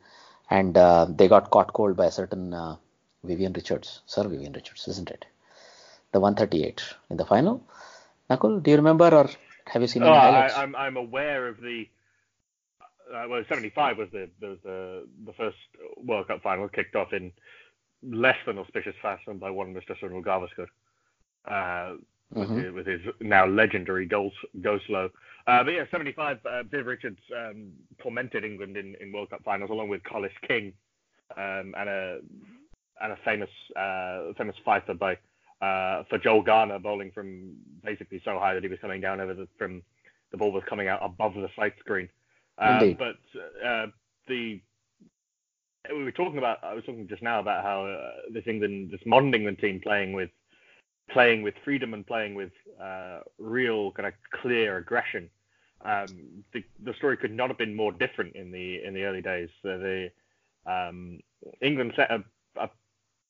[0.50, 2.78] and uh, they got caught cold by a certain uh,
[3.24, 5.26] Vivian Richards, Sir Vivian Richards, isn't it?
[6.12, 7.64] The 138 in the final.
[8.30, 9.30] Nakul, do you remember or
[9.66, 10.56] have you seen any oh, highlights?
[10.56, 11.88] I, am I'm, I'm aware of the
[13.14, 15.58] uh, well, 75 was the, was the the first
[15.98, 17.32] World Cup final kicked off in
[18.04, 19.98] less than auspicious fashion by one Mr.
[20.00, 20.68] Sunil Gavaskar,
[21.48, 21.96] uh,
[22.36, 22.56] mm-hmm.
[22.56, 25.10] with, his, with, his, now legendary goal, go slow.
[25.48, 29.70] Uh, but yeah, 75, uh, Viv Richards um, tormented England in, in World Cup finals
[29.70, 30.74] along with Collis King
[31.36, 32.20] um, and a
[33.02, 35.14] and a famous uh, famous fifer by
[35.62, 39.34] uh, for Joel Garner bowling from basically so high that he was coming down over
[39.34, 39.82] the from
[40.32, 42.10] the ball was coming out above the sight screen.
[42.58, 43.18] Uh, but
[43.66, 43.88] uh,
[44.28, 44.60] the
[45.96, 49.02] we were talking about I was talking just now about how uh, this England this
[49.06, 50.30] modern England team playing with
[51.10, 55.30] playing with freedom and playing with uh, real kind of clear aggression.
[55.84, 59.22] Um, the, the story could not have been more different in the in the early
[59.22, 59.50] days.
[59.62, 60.10] So the
[60.66, 61.20] um,
[61.62, 62.24] England set a,
[62.60, 62.70] a,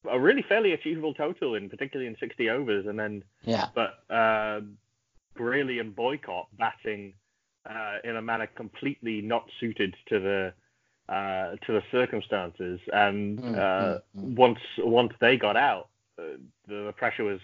[0.10, 4.62] a really fairly achievable total in particularly in 60 overs, and then yeah, but uh,
[5.40, 7.14] and Boycott batting
[7.70, 10.54] uh, in a manner completely not suited to the
[11.14, 12.80] uh, to the circumstances.
[12.92, 14.36] And mm, uh, mm, mm.
[14.36, 16.38] once once they got out, uh,
[16.68, 17.40] the, pressure was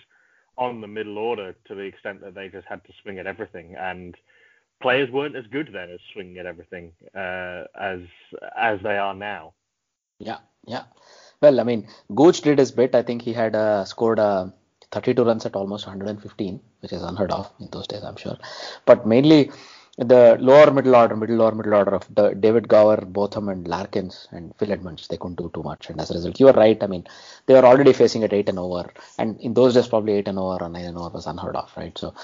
[0.58, 3.76] on the middle order to the extent that they just had to swing at everything.
[3.76, 4.16] And
[4.82, 8.02] players weren't as good then as swinging at everything uh, as
[8.58, 9.54] as they are now.
[10.20, 10.84] Yeah, yeah.
[11.42, 12.96] Well, I mean, Gooch did his bit.
[12.96, 14.20] I think he had uh, scored
[14.92, 18.38] 32 runs at almost 115, which is unheard of in those days, I'm sure.
[18.86, 19.52] But mainly
[19.98, 24.28] the lower middle order, middle lower middle order of the David Gower, Botham, and Larkins
[24.32, 25.90] and Phil Edmonds, they couldn't do too much.
[25.90, 26.82] And as a result, you are right.
[26.82, 27.06] I mean,
[27.46, 30.40] they were already facing at eight and over, and in those days, probably eight and
[30.40, 31.96] over or nine and over was unheard of, right?
[31.96, 32.16] So,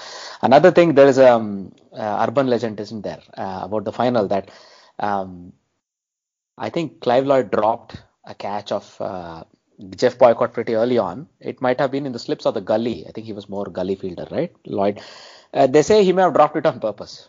[0.42, 4.26] another thing, there is a um, uh, urban legend, isn't there, uh, about the final
[4.28, 4.50] that
[4.98, 5.52] um,
[6.58, 9.44] I think Clive Lloyd dropped a catch of uh,
[9.90, 11.28] Geoff Boycott pretty early on.
[11.38, 13.06] It might have been in the slips of the gully.
[13.06, 14.52] I think he was more gully fielder, right?
[14.66, 15.00] Lloyd.
[15.54, 17.28] Uh, they say he may have dropped it on purpose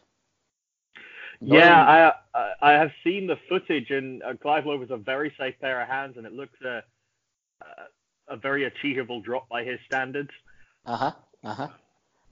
[1.42, 5.82] yeah, I I have seen the footage, and uh, Clive was a very safe pair
[5.82, 6.84] of hands, and it looks a
[8.32, 10.30] a very achievable drop by his standards.
[10.86, 11.12] Uh huh.
[11.44, 11.68] Uh huh.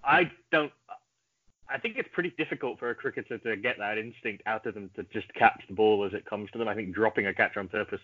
[0.03, 0.71] I don't.
[1.71, 4.89] I think it's pretty difficult for a cricketer to get that instinct out of them
[4.95, 6.67] to just catch the ball as it comes to them.
[6.67, 7.99] I think dropping a catch on purpose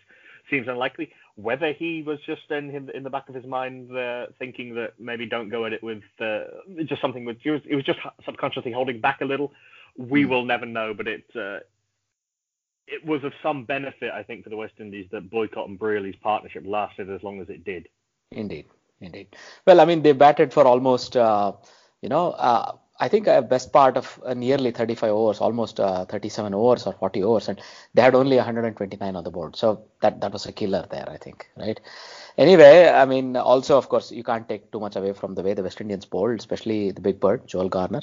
[0.52, 1.12] seems unlikely.
[1.36, 5.26] Whether he was just in in the back of his mind uh, thinking that maybe
[5.26, 6.44] don't go at it with uh,
[6.86, 9.52] just something with it was, it was just subconsciously holding back a little
[9.98, 10.30] we mm.
[10.30, 11.60] will never know, but it uh,
[12.88, 16.16] it was of some benefit, I think, for the West Indies that Boycott and Brearley's
[16.22, 17.88] partnership lasted as long as it did.
[18.32, 18.66] Indeed,
[19.02, 19.36] indeed.
[19.66, 21.54] Well, I mean, they batted for almost, uh,
[22.02, 26.06] you know, uh, I think a best part of uh, nearly 35 overs, almost uh,
[26.06, 27.60] 37 overs or 40 overs, and
[27.94, 29.56] they had only 129 on the board.
[29.56, 31.80] So that that was a killer there, I think, right?
[32.38, 35.54] Anyway, I mean, also of course, you can't take too much away from the way
[35.54, 38.02] the West Indians bowled, especially the big bird, Joel Garner.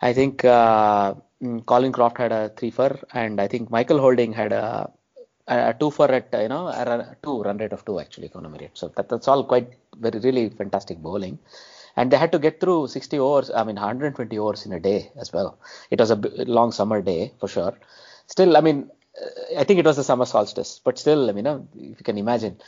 [0.00, 4.32] I think uh, mm, Colin Croft had a three for, and I think Michael Holding
[4.32, 4.90] had a,
[5.46, 8.70] a two for at you know a two run rate of two actually economy rate.
[8.74, 11.38] So that, that's all quite very really fantastic bowling,
[11.96, 13.50] and they had to get through 60 overs.
[13.50, 15.58] I mean 120 overs in a day as well.
[15.90, 17.74] It was a long summer day for sure.
[18.26, 18.90] Still, I mean,
[19.56, 22.04] I think it was the summer solstice, but still, I mean, you know, if you
[22.04, 22.58] can imagine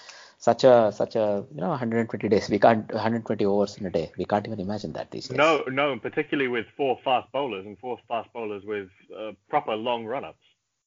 [0.40, 2.48] such a such a you know 120 days.
[2.48, 4.10] We can't 120 overs in a day.
[4.16, 5.36] We can't even imagine that these days.
[5.36, 10.06] No, no, particularly with four fast bowlers and four fast bowlers with uh, proper long
[10.06, 10.38] run-ups.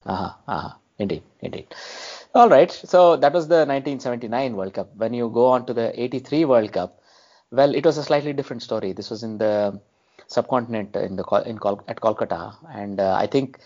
[0.05, 0.73] Uh-huh, uh-huh.
[0.97, 1.67] Indeed, indeed.
[2.35, 2.71] All right.
[2.71, 4.95] So that was the 1979 World Cup.
[4.95, 6.99] When you go on to the 83 World Cup,
[7.51, 8.91] well, it was a slightly different story.
[8.93, 9.79] This was in the
[10.27, 13.59] subcontinent in the in Col- at Kolkata, and uh, I think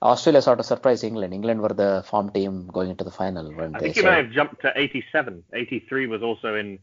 [0.00, 1.34] Australia sort of surprised England.
[1.34, 3.52] England were the form team going into the final.
[3.52, 5.42] When I they think you so- may have jumped to 87.
[5.52, 6.78] 83 was also in.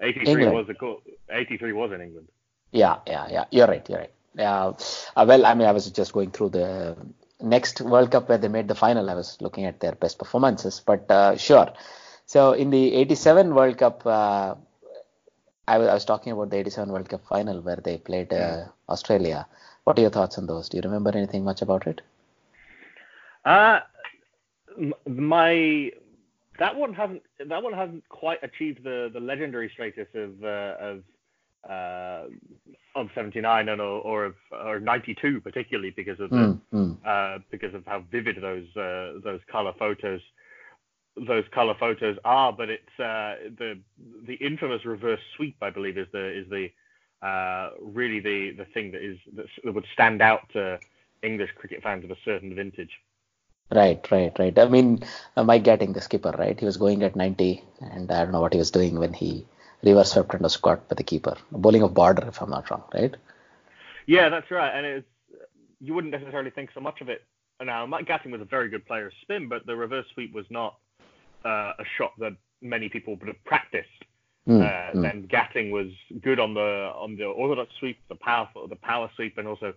[0.00, 0.54] 83 England.
[0.54, 0.96] was the
[1.30, 2.28] 83 was in England.
[2.72, 3.44] Yeah, yeah, yeah.
[3.50, 3.88] You're right.
[3.88, 4.12] You're right.
[4.34, 4.72] Yeah.
[5.16, 6.96] Uh, well, I mean, I was just going through the
[7.40, 9.08] next World Cup where they made the final.
[9.08, 11.72] I was looking at their best performances, but uh, sure.
[12.26, 14.54] So in the '87 World Cup, uh,
[15.68, 18.64] I, was, I was talking about the '87 World Cup final where they played uh,
[18.88, 19.46] Australia.
[19.84, 20.68] What are your thoughts on those?
[20.68, 22.00] Do you remember anything much about it?
[23.44, 23.80] Uh,
[25.06, 25.90] my
[26.58, 31.02] that one hasn't that one hasn't quite achieved the, the legendary status of uh, of
[31.68, 32.24] uh,
[32.94, 36.96] of 79 and or, or of or 92 particularly because of the, Mm, mm.
[37.06, 40.20] uh, because of how vivid those uh, those color photos
[41.16, 42.52] those color photos are.
[42.52, 43.78] But it's uh, the
[44.26, 46.70] the infamous reverse sweep, I believe, is the is the
[47.26, 50.78] uh, really the the thing that is that would stand out to
[51.22, 52.90] English cricket fans of a certain vintage.
[53.70, 54.58] Right, right, right.
[54.58, 55.02] I mean,
[55.36, 56.58] uh, Mike Gatting, the skipper, right?
[56.58, 59.46] He was going at 90, and I don't know what he was doing when he
[59.82, 61.36] reverse swept and was caught by the keeper.
[61.50, 63.14] Bowling of border, if I'm not wrong, right?
[64.06, 64.70] Yeah, that's right.
[64.74, 65.08] And it's
[65.80, 67.24] you wouldn't necessarily think so much of it.
[67.62, 70.46] Now, Mike Gatting was a very good player of spin, but the reverse sweep was
[70.50, 70.76] not
[71.44, 73.88] uh, a shot that many people would have practiced.
[74.48, 75.02] Mm, uh, mm.
[75.02, 75.88] Then Gatting was
[76.20, 79.72] good on the on the orthodox sweep, the power the power sweep, and also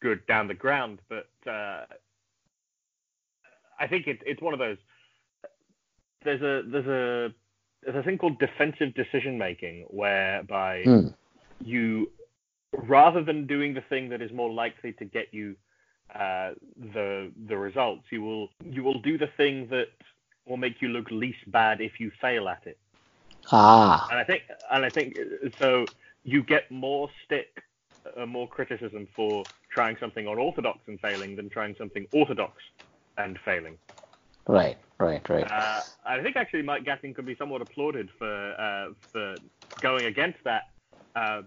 [0.00, 1.00] good down the ground.
[1.08, 1.84] But uh,
[3.80, 4.76] I think it, it's one of those.
[6.24, 7.34] There's a there's a
[7.82, 11.14] there's a thing called defensive decision making, whereby Mm.
[11.64, 12.10] you
[12.72, 15.56] rather than doing the thing that is more likely to get you
[16.14, 16.52] uh,
[16.94, 19.88] the the results, you will you will do the thing that
[20.46, 22.78] will make you look least bad if you fail at it.
[23.52, 25.16] Ah, And I think and I think
[25.58, 25.86] so
[26.24, 27.62] you get more stick,
[28.16, 32.54] uh, more criticism for trying something unorthodox and failing than trying something orthodox
[33.24, 33.76] and failing.
[34.48, 35.44] right, right, right.
[35.44, 39.38] Uh, I think actually Mike Gatting could be somewhat applauded for uh, for
[39.80, 40.62] going against that.
[41.14, 41.42] Uh,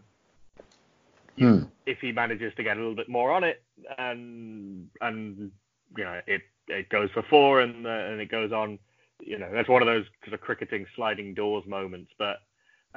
[1.40, 1.64] Hmm.
[1.88, 3.64] if he manages to get a little bit more on it,
[3.98, 5.52] and and
[5.98, 8.78] you know it it goes for four and uh, and it goes on.
[9.20, 12.12] You know that's one of those sort of cricketing sliding doors moments.
[12.20, 12.38] But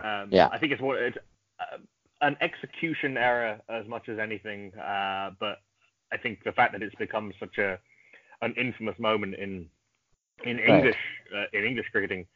[0.02, 0.48] um, Yeah.
[0.52, 1.16] I think it's what it's
[1.60, 1.78] uh,
[2.20, 4.72] an execution error as much as anything.
[4.74, 5.58] Uh, but
[6.12, 7.78] I think the fact that it's become such a
[8.42, 9.68] an infamous moment in
[10.44, 10.68] in Right.
[10.68, 10.96] English
[11.34, 12.26] uh, in English cricketing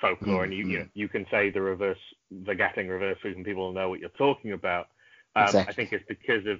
[0.00, 0.70] folklore, Mm, and you, mm.
[0.70, 1.98] you you can say the reverse
[2.30, 4.88] the Gatting reverse sweep, and people will know what you're talking about.
[5.36, 6.58] Um, I think it's because of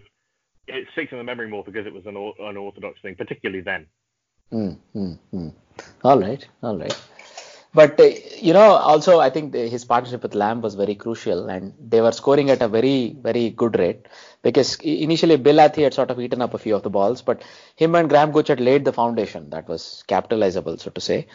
[0.67, 3.87] it sticks in the memory more because it was an or- unorthodox thing, particularly then.
[4.53, 5.53] Mm, mm, mm.
[6.05, 7.10] All right, all right.
[7.73, 11.73] But uh, you know, also I think his partnership with Lamb was very crucial, and
[11.79, 14.07] they were scoring at a very, very good rate
[14.43, 17.43] because initially Bill Athey had sort of eaten up a few of the balls, but
[17.77, 21.29] him and Graham Gooch had laid the foundation that was capitalizable, so to say.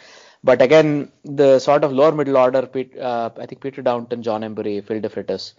[0.44, 2.68] But again, the sort of lower middle order,
[3.00, 5.54] uh, I think Peter Downton, John Emburey, Phil DeFreitas,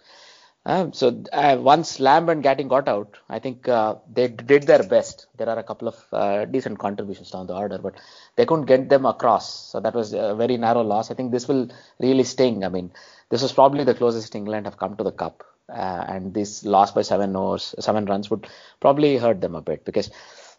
[0.67, 4.83] um, so uh, once Lamb and Gatting got out, I think uh, they did their
[4.83, 5.27] best.
[5.37, 7.95] There are a couple of uh, decent contributions down the order, but
[8.35, 9.71] they couldn't get them across.
[9.71, 11.09] So that was a very narrow loss.
[11.09, 12.65] I think this will really sting.
[12.65, 12.91] I mean,
[13.29, 16.91] this was probably the closest England have come to the cup, uh, and this loss
[16.91, 18.45] by seven overs, seven runs would
[18.81, 20.11] probably hurt them a bit because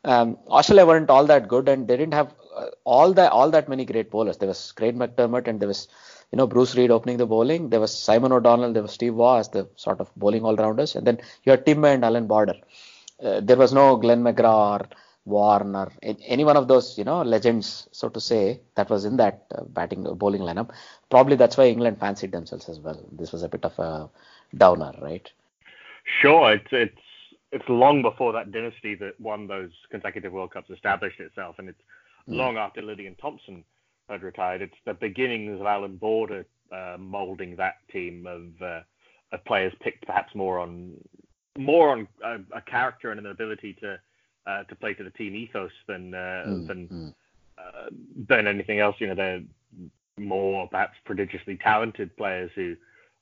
[0.05, 3.69] um, Australia weren't all that good, and they didn't have uh, all that all that
[3.69, 4.39] many great bowlers.
[4.39, 5.87] There was Craig McDermott, and there was
[6.33, 7.71] you know Bruce Reid opening the bowling.
[7.71, 10.95] There was Simon O'Donnell, there was Steve Waugh as the sort of bowling all rounders,
[10.97, 12.55] and then you had Tim May and Allan Border.
[13.23, 14.89] Uh, there was no Glenn McGrath or
[15.25, 19.05] Warne or a- any one of those you know legends, so to say, that was
[19.05, 20.71] in that uh, batting bowling lineup.
[21.11, 23.01] Probably that's why England fancied themselves as well.
[23.13, 24.09] This was a bit of a
[24.57, 25.31] downer, right?
[26.21, 26.99] Sure, it's it's
[27.53, 31.83] it's long before that dynasty that won those consecutive World Cups established itself, and it's
[32.27, 33.65] long after Lillee and Thomson
[34.09, 34.63] had retired.
[34.63, 38.81] It's the beginnings of Allan Border uh, molding that team of uh,
[39.33, 40.95] of players picked perhaps more on
[41.59, 43.99] more on a, a character and an ability to
[44.47, 47.15] uh, to play to the team ethos than uh, Mm, than mm.
[47.59, 47.91] uh,
[48.29, 48.97] than anything else.
[48.99, 49.43] You know, they're
[50.19, 52.77] more perhaps prodigiously talented players who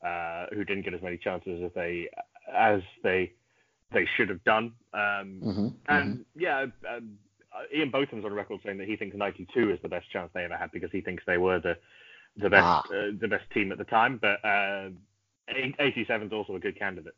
[0.06, 2.08] uh, who didn't get as many chances as they
[2.54, 3.32] as they
[3.92, 4.72] they should have done.
[4.92, 7.00] Um, Mhm, and yeah, um, uh,
[7.74, 10.56] Ian Botham's on record saying that he thinks 92 is the best chance they ever
[10.56, 11.76] had because he thinks they were the
[12.36, 12.82] the best Ah.
[12.90, 14.90] uh, the best team at the time, but uh,
[15.48, 17.14] 87 is also a good candidate.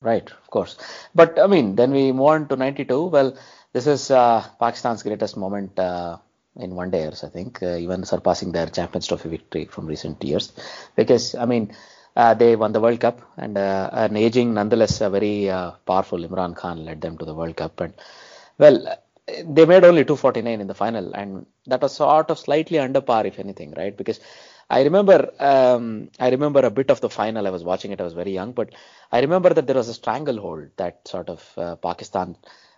[0.00, 0.76] Right, of course.
[1.14, 3.06] But I mean, then we move on to 92.
[3.06, 3.36] Well,
[3.72, 6.18] this is uh, Pakistan's greatest moment uh,
[6.56, 10.52] in one dayers, I think, uh, even surpassing their Champions Trophy victory from recent years.
[10.96, 11.74] Because, I mean,
[12.16, 16.18] uh, they won the World Cup and uh, an aging, nonetheless, a very uh, powerful
[16.18, 17.80] Imran Khan led them to the World Cup.
[17.80, 17.94] And,
[18.58, 18.98] well,
[19.44, 23.26] they made only 249 in the final, and that was sort of slightly under par,
[23.26, 23.96] if anything, right?
[23.96, 24.20] Because
[24.70, 27.46] I remember, um, I remember a bit of the final.
[27.46, 28.00] I was watching it.
[28.00, 28.70] I was very young, but
[29.12, 32.36] I remember that there was a stranglehold that sort of uh, Pakistan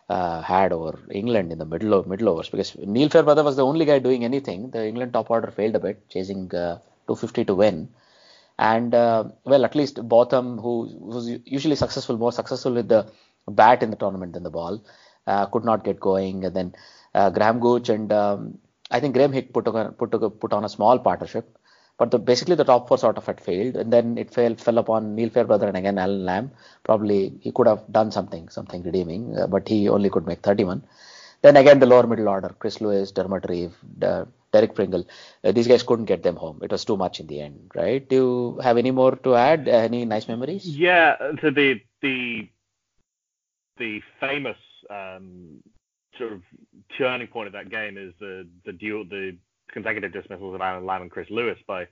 [0.08, 3.64] uh, had over England in the middle of middle overs because Neil Fairbrother was the
[3.64, 4.70] only guy doing anything.
[4.70, 7.88] The England top order failed a bit, chasing uh, 250 to win.
[8.58, 13.06] And uh, well, at least Botham, who was usually successful, more successful with the
[13.48, 14.82] bat in the tournament than the ball,
[15.52, 16.44] could not get going.
[16.44, 16.74] And then
[17.14, 18.58] uh, Graham Gooch and um,
[18.90, 20.10] I think Graeme Hick put on, put,
[20.40, 21.56] put on a small partnership.
[22.00, 24.78] But the, basically the top four sort of had failed, and then it fell fell
[24.78, 26.50] upon Neil Fairbrother and again Allan Lamb.
[26.82, 30.82] Probably he could have done something something redeeming, uh, but he only could make 31.
[31.42, 35.06] Then again the lower middle order: Chris Lewis, Dermot Reeve, uh, Derek Pringle.
[35.44, 36.60] Uh, these guys couldn't get them home.
[36.62, 38.08] It was too much in the end, right?
[38.08, 39.68] Do you have any more to add?
[39.68, 40.66] Uh, any nice memories?
[40.66, 42.48] Yeah, so the the
[43.76, 44.56] the famous
[44.90, 45.62] um,
[46.18, 46.42] sort of
[46.98, 49.36] turning point of that game is the the duel, the
[49.72, 51.86] consecutive dismissals of Allan Lamb and Chris Lewis by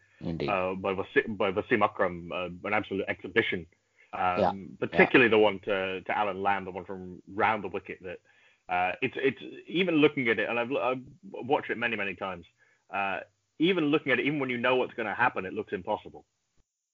[0.48, 3.66] uh, by by Wasim Akram, uh, an absolute exhibition.
[4.12, 7.98] Um, Yeah, Particularly the one to, to Allan Lamb, the one from round the wicket.
[8.02, 8.18] That
[8.74, 12.44] uh, it's it's even looking at it, and I've, I've watched it many many times.
[12.92, 13.20] Uh,
[13.60, 16.24] even looking at it, even when you know what's going to happen, it looks impossible.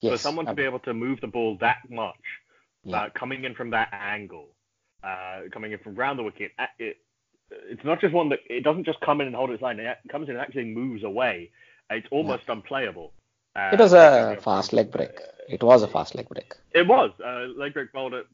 [0.00, 0.12] yes.
[0.12, 2.14] For someone to be able to move the ball that much,
[2.84, 2.96] Yeah.
[3.02, 4.53] uh, coming in from that angle,
[5.04, 6.96] uh, coming in from round the wicket, uh, it,
[7.50, 9.78] it's not just one that it doesn't just come in and hold its line.
[9.78, 11.50] It comes in and actually moves away.
[11.90, 13.12] It's almost unplayable.
[13.54, 15.20] Uh, it was a fast leg break.
[15.48, 16.54] It was a fast leg break.
[16.72, 17.10] It was.
[17.24, 18.26] Uh, leg break bowled it.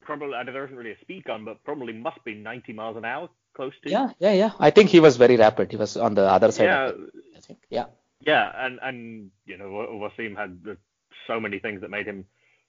[0.00, 2.96] Probably, I know there isn't really a speed gun, but probably must be 90 miles
[2.96, 3.90] an hour, close to.
[3.90, 4.50] Yeah, yeah, yeah.
[4.58, 5.70] I think he was very rapid.
[5.70, 6.64] He was on the other side.
[6.64, 7.58] Yeah, Of it, I think.
[7.68, 7.84] Yeah.
[8.22, 10.78] Yeah, and and you know Wa- Wasim had the-
[11.26, 12.24] so many things that made him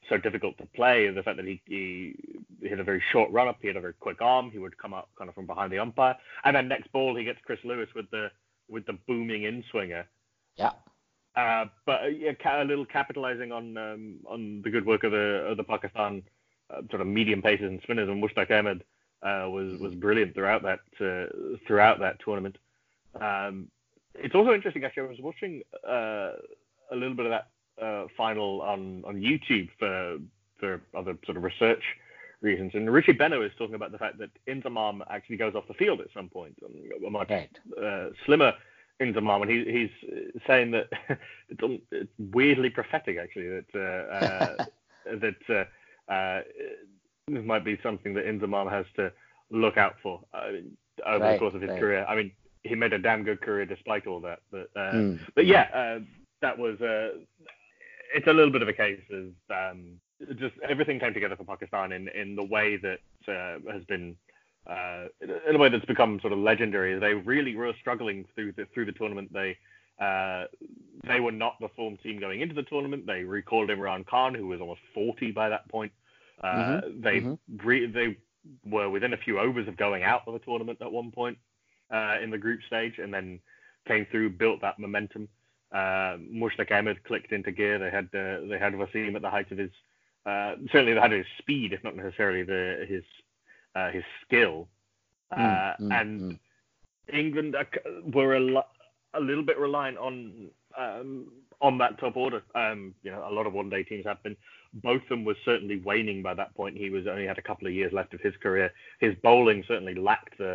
[0.08, 1.08] so difficult to play.
[1.08, 2.16] And the fact that he, he
[2.70, 4.52] had a very short run up, he had a very quick arm.
[4.52, 7.24] He would come up kind of from behind the umpire, and then next ball he
[7.24, 8.32] gets Chris Lewis with the
[8.70, 10.06] with the booming in swinger.
[10.56, 10.72] Yeah.
[11.36, 12.32] Uh, but yeah,
[12.62, 16.24] a little capitalizing on um, on the good work of the of the Pakistan
[16.70, 18.84] uh, sort of medium paces and spinners, and Mushtaq Ahmed
[19.22, 22.58] uh, was was brilliant throughout that uh, throughout that tournament.
[23.20, 23.68] Um,
[24.16, 25.04] it's also interesting, actually.
[25.04, 26.32] I was watching uh,
[26.92, 27.48] a little bit of that
[27.82, 30.18] uh, final on on YouTube for
[30.60, 31.84] for other sort of research
[32.42, 35.74] reasons, and Richie Benaud is talking about the fact that Inzamam actually goes off the
[35.74, 37.50] field at some point, um, a much Right.
[37.82, 38.54] uh, slimmer
[39.02, 40.88] Inzamam, and he, he's saying that
[41.50, 44.56] it's, um, it's weirdly prophetic, actually, that uh, uh,
[45.24, 45.68] that
[46.10, 46.42] uh, uh,
[47.28, 49.12] this might be something that Inzamam has to
[49.52, 50.40] look out for uh,
[51.06, 51.80] over Right, the course of his right.
[51.80, 52.06] career.
[52.08, 52.32] I mean,
[52.64, 55.20] he made a damn good career despite all that, but uh, Mm.
[55.36, 56.00] but yeah, uh,
[56.42, 57.10] that was uh,
[58.14, 60.00] it's a little bit of a case of um,
[60.36, 64.16] just everything came together for Pakistan in in the way that uh, has been
[64.68, 66.98] uh, in a way that's become sort of legendary.
[67.00, 69.32] They really were struggling through the through the tournament.
[69.34, 69.58] They
[70.00, 70.46] uh,
[71.08, 73.06] they were not the form team going into the tournament.
[73.06, 75.92] They recalled Imran Khan, who was almost 40 by that point.
[76.42, 77.38] Uh, they mhm.
[77.64, 78.18] re- they
[78.66, 81.38] were within a few overs of going out of the tournament at one point
[81.92, 83.40] uh, in the group stage, and then
[83.88, 85.28] came through, built that momentum.
[85.72, 87.78] Uh, Mushtaq Ahmed clicked into gear.
[87.78, 89.72] They had uh, they had Wasim at the height of his
[90.26, 93.04] uh, certainly they had his speed, if not necessarily the his
[93.76, 94.68] uh, his skill.
[95.32, 96.40] Uh, Mm, mm, and mm.
[97.14, 97.56] England
[98.14, 98.64] were a,
[99.14, 101.28] a little bit reliant on um,
[101.62, 102.42] on that top order.
[102.56, 104.36] Um, you know, a lot of one-day teams have been.
[104.74, 106.78] Botham was certainly waning by that point.
[106.78, 108.72] He was only had a couple of years left of his career.
[109.00, 110.54] His bowling certainly lacked the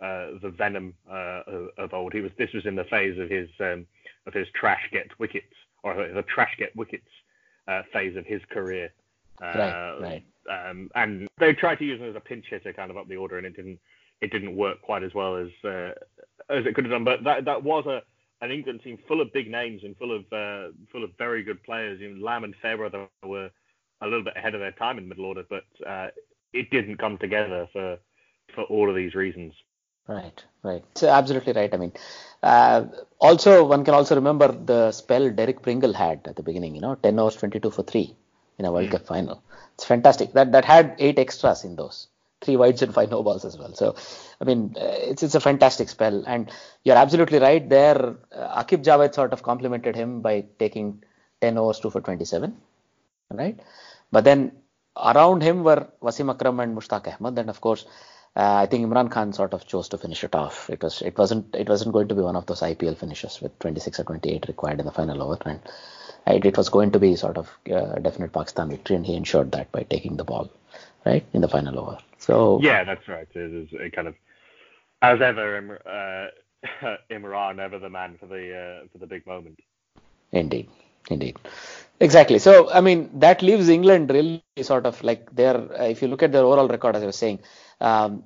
[0.00, 2.12] uh, the venom uh, of, of old.
[2.12, 3.86] He was this was in the phase of his um,
[4.26, 7.08] of his trash get wickets or the trash get wickets
[7.68, 8.92] uh, phase of his career.
[9.42, 10.68] Uh, Right, right.
[10.68, 13.16] Um, and they tried to use him as a pinch hitter kind of up the
[13.16, 13.78] order, and it didn't
[14.20, 15.92] it didn't work quite as well as uh,
[16.48, 17.04] as it could have done.
[17.04, 18.02] But that that was a
[18.44, 21.62] an England team full of big names and full of uh, full of very good
[21.62, 22.00] players.
[22.00, 23.50] You know, Lamb and Fairbrother were
[24.00, 26.08] a little bit ahead of their time in middle order, but uh,
[26.52, 27.98] it didn't come together for
[28.54, 29.52] for all of these reasons.
[30.12, 30.84] Right, right.
[30.94, 31.72] So absolutely right.
[31.72, 31.92] I mean,
[32.42, 32.84] uh,
[33.18, 36.74] also one can also remember the spell Derek Pringle had at the beginning.
[36.74, 38.14] You know, 10 overs, 22 for three
[38.58, 39.42] in a World Cup final.
[39.74, 40.32] It's fantastic.
[40.32, 41.98] That that had eight extras in those.
[42.44, 43.72] three wides and five no balls as well.
[43.80, 43.86] So,
[44.40, 46.50] I mean, uh, it's it's a fantastic spell, and
[46.86, 48.00] you're absolutely right there.
[48.40, 50.88] Uh, Aqib Javed sort of complimented him by taking
[51.44, 52.56] 10 overs, two for 27,
[53.42, 53.60] right?
[54.16, 54.40] But then
[55.12, 57.86] around him were Wasim Akram and Mushtaq Ahmed, and of course.
[58.34, 60.70] Uh, I think Imran Khan sort of chose to finish it off.
[60.70, 63.58] It was it wasn't it wasn't going to be one of those IPL finishes with
[63.58, 65.60] 26 or 28 required in the final over, and
[66.26, 69.52] it, it was going to be sort of uh, definite Pakistan victory, and he ensured
[69.52, 70.50] that by taking the ball
[71.04, 71.98] right in the final over.
[72.18, 73.28] So yeah, that's right.
[73.34, 74.14] It is it kind of
[75.02, 76.32] as ever,
[76.82, 79.58] uh, Imran ever the man for the uh, for the big moment.
[80.30, 80.70] Indeed,
[81.10, 81.36] indeed,
[82.02, 82.38] exactly.
[82.38, 85.36] So I mean that leaves England really sort of like their.
[85.50, 87.28] Uh, if you look at their overall record, as I was saying,
[87.80, 88.24] um,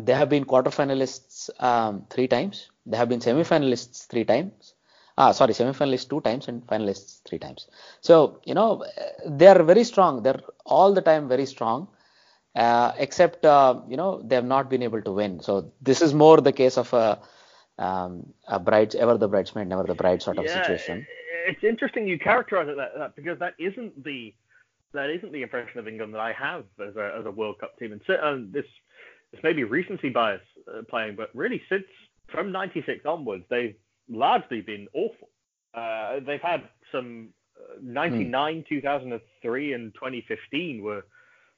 [0.00, 2.70] they have been quarterfinalists um, three times.
[2.86, 4.74] They have been semi-finalists three times.
[5.18, 7.68] Ah, sorry, semi-finalists two times and finalists three times.
[8.00, 8.84] So you know
[9.26, 10.22] they are very strong.
[10.22, 11.88] They're all the time very strong.
[12.54, 15.40] Uh, except uh, you know they have not been able to win.
[15.40, 17.20] So this is more the case of a,
[17.78, 21.06] um, a bride, ever the bridesmaid, never the bride sort of yeah, situation.
[21.50, 24.32] It's interesting you characterize it that, that, because that isn't the
[24.92, 27.76] that isn't the impression of England that I have as a as a World Cup
[27.78, 27.92] team.
[27.92, 28.66] And um, this
[29.32, 31.84] this may be recency bias uh, playing, but really since
[32.28, 33.74] from '96 onwards, they've
[34.08, 35.28] largely been awful.
[35.74, 37.30] Uh, they've had some
[37.82, 41.04] '99, uh, 2003, and 2015 were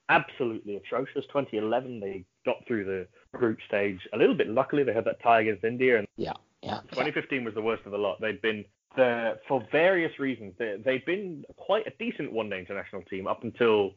[0.08, 1.24] absolutely atrocious.
[1.26, 4.48] 2011, they got through the group stage a little bit.
[4.48, 6.32] Luckily, they had that tie against India, and yeah,
[6.62, 6.80] yeah.
[6.92, 8.20] 2015 was the worst of the lot.
[8.20, 8.64] They'd been
[8.96, 10.54] the, for various reasons.
[10.58, 13.92] They, they'd been quite a decent one-day international team up until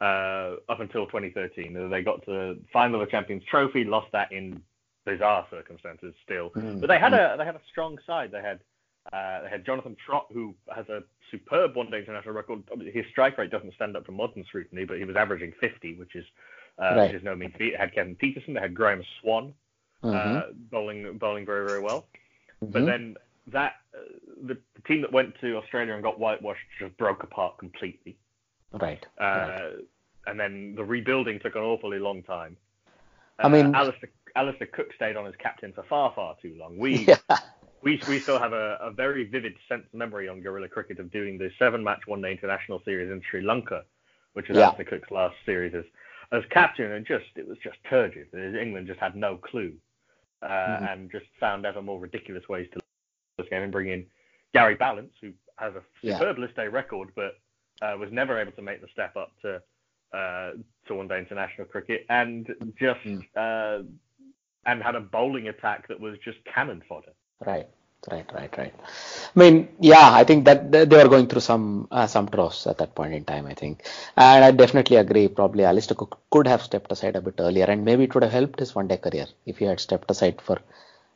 [0.00, 1.88] uh, up until 2013.
[1.90, 4.62] They got to the final of the Champions Trophy, lost that in
[5.04, 6.80] bizarre circumstances still, mm-hmm.
[6.80, 8.30] but they had a they had a strong side.
[8.30, 8.60] They had
[9.12, 12.62] uh, they had Jonathan Trott, who has a superb one-day international record.
[12.92, 16.16] His strike rate doesn't stand up to modern scrutiny, but he was averaging 50, which
[16.16, 16.24] is
[16.78, 17.06] uh, right.
[17.06, 17.72] which is no mean feat.
[17.72, 19.54] They had Kevin Pietersen, they had Graeme Swann
[20.02, 20.36] uh, mm-hmm.
[20.36, 22.06] uh, bowling bowling very very well.
[22.62, 22.72] Mm-hmm.
[22.72, 23.16] But then
[23.48, 23.98] that uh,
[24.46, 28.16] the, team that went to Australia and got whitewashed just broke apart completely.
[28.72, 29.04] Right.
[29.20, 29.72] Uh, right.
[30.26, 32.56] And then the rebuilding took an awfully long time.
[33.38, 36.78] I mean, Alastair, Alastair Cook stayed on as captain for far far too long.
[36.78, 37.38] We yeah
[37.86, 41.38] we we still have a, a very vivid sense memory on Guerilla Cricket of doing
[41.38, 43.84] the seven match one day international series in Sri Lanka,
[44.32, 44.68] which was yeah.
[44.68, 45.84] Anthony Cook's last series as
[46.32, 48.26] as captain, and just it was just turgid.
[48.34, 49.72] England just had no clue,
[50.42, 50.84] uh, mm-hmm.
[50.84, 52.80] and just found ever more ridiculous ways to
[53.36, 54.06] this game and bring in
[54.52, 56.44] Gary Ballance, who has a superb yeah.
[56.44, 57.38] list A record, but
[57.82, 59.60] uh, was never able to make the step up to
[60.16, 60.52] uh,
[60.86, 62.46] to one day international cricket, and
[62.78, 63.22] just mm.
[63.36, 63.84] Uh,
[64.64, 67.12] and had a bowling attack that was just cannon fodder.
[67.44, 67.68] Right.
[68.10, 68.74] Right, right, right.
[69.34, 72.78] I mean, yeah, I think that they were going through some uh, some troughs at
[72.78, 73.46] that point in time.
[73.46, 73.84] I think,
[74.16, 75.26] and I definitely agree.
[75.26, 78.32] Probably Alastair Cook could have stepped aside a bit earlier, and maybe it would have
[78.32, 80.58] helped his one-day career if he had stepped aside for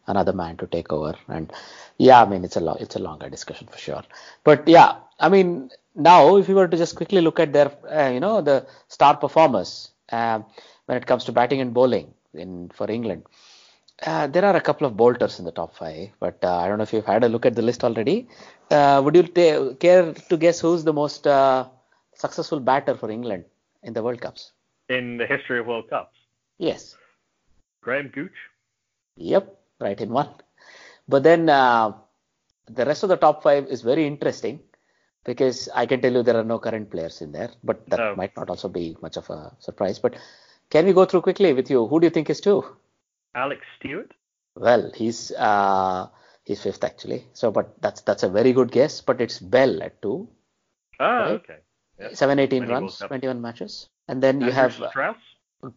[0.07, 1.15] another man to take over.
[1.29, 1.53] And
[1.99, 4.03] yeah, I mean, it's a lo- it's a longer discussion for sure.
[4.45, 8.11] But yeah, I mean, now if you were to just quickly look at their, uh,
[8.11, 10.41] you know, the star performers uh,
[10.87, 13.25] when it comes to batting and bowling in for England.
[14.05, 16.79] Uh, there are a couple of bolters in the top five, but uh, I don't
[16.79, 18.29] know if you've had a look at the list already.
[18.71, 19.25] Uh, would you
[19.75, 21.69] care to guess who's the most uh,
[22.15, 23.45] successful batter for England
[23.83, 24.53] in the World Cups?
[24.89, 26.17] In the history of World Cups?
[26.57, 26.97] Yes.
[27.83, 28.33] Graham Gooch?
[29.17, 30.29] Yep, right in one.
[31.09, 31.93] But then uh,
[32.69, 34.61] the rest of the top five is very interesting
[35.25, 38.17] because I can tell you there are no current players in there, but that no.
[38.17, 39.99] might not also be much of a surprise.
[39.99, 40.17] But
[40.71, 41.87] can we go through quickly with you?
[41.87, 42.65] Who do you think is two?
[43.35, 44.13] Alec Stewart?
[44.55, 46.09] Well, he's uh,
[46.45, 47.25] he's fifth actually.
[47.33, 49.01] So, but that's that's a very good guess.
[49.01, 50.29] But it's Bell at two.
[50.99, 51.31] Ah, right?
[51.33, 51.57] okay.
[51.99, 52.17] Yep.
[52.17, 55.17] Seven eighteen runs, 21 matches, and then Andrew you have Strauss.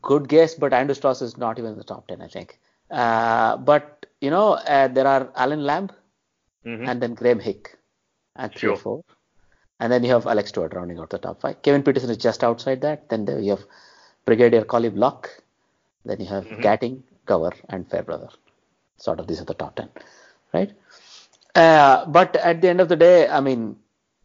[0.02, 2.60] Good guess, but Andrew Strauss is not even in the top ten, I think.
[2.90, 3.93] Uh, but
[4.24, 5.90] you know, uh, there are Allan Lamb,
[6.66, 6.88] mm-hmm.
[6.88, 7.78] and then Graeme Hick
[8.38, 8.72] at three sure.
[8.72, 9.04] or four,
[9.82, 11.62] and then you have Alec Stewart rounding out the top five.
[11.62, 13.10] Kevin Pietersen is just outside that.
[13.10, 13.66] Then there you have
[14.26, 15.30] Brigadier Collie Block.
[16.06, 16.62] Then you have mm-hmm.
[16.62, 18.30] Gatting, Gower, and Fairbrother.
[18.98, 19.90] Sort of these are the top 10,
[20.54, 20.72] right?
[21.54, 23.76] Uh, but at the end of the day, I mean,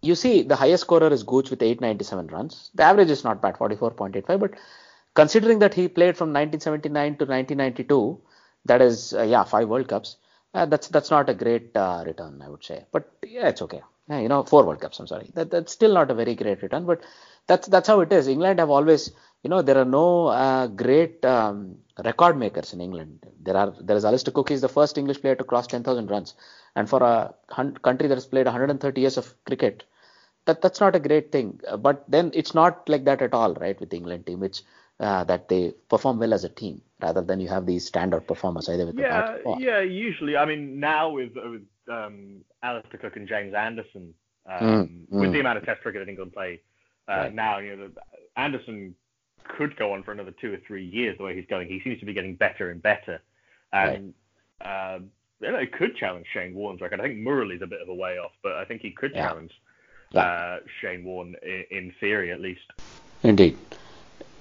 [0.00, 2.70] you see the highest scorer is Gooch with 897 runs.
[2.76, 4.38] The average is not bad, 44.85.
[4.38, 4.54] But
[5.14, 8.20] considering that he played from 1979 to 1992,
[8.64, 10.16] that is, uh, yeah, five World Cups.
[10.54, 12.84] Uh, that's that's not a great uh, return, I would say.
[12.92, 13.82] But yeah, it's okay.
[14.08, 14.98] Yeah, you know, four World Cups.
[14.98, 15.30] I'm sorry.
[15.34, 17.02] That, that's still not a very great return, but
[17.46, 18.28] that's that's how it is.
[18.28, 23.24] England have always you know, there are no great um, record makers in England.
[23.40, 24.48] There are there is Alastair Cook.
[24.48, 26.34] He's the first English player to cross 10,000 runs,
[26.74, 27.34] and for a
[27.82, 29.84] country that has played 130 years of cricket,
[30.46, 31.60] that that's not a great thing.
[31.78, 33.78] But then it's not like that at all, right?
[33.78, 34.62] With the England team, which
[35.00, 38.68] uh, that they perform well as a team rather than you have these standard performers
[38.68, 39.80] either with yeah, the bat yeah.
[39.80, 44.14] Usually, I mean, now with with um, Alastair Cook and James Anderson,
[44.46, 44.88] um, Mm,
[45.20, 45.32] with mm.
[45.32, 46.60] the amount of Test cricket that England play
[47.08, 47.34] uh, Right.
[47.34, 47.90] now, you know,
[48.36, 48.94] Anderson
[49.44, 51.68] could go on for another two or three years the way he's going.
[51.68, 53.20] He seems to be getting better and better,
[53.72, 54.12] and
[54.60, 54.98] uh,
[55.40, 57.00] you know, he could challenge Shane Warne's record.
[57.00, 59.28] I think Murali's a bit of a way off, but I think he could Yeah.
[59.28, 59.52] challenge
[60.10, 60.20] Yeah.
[60.22, 62.66] uh, Shane Warne in, in theory at least.
[63.22, 63.56] Indeed,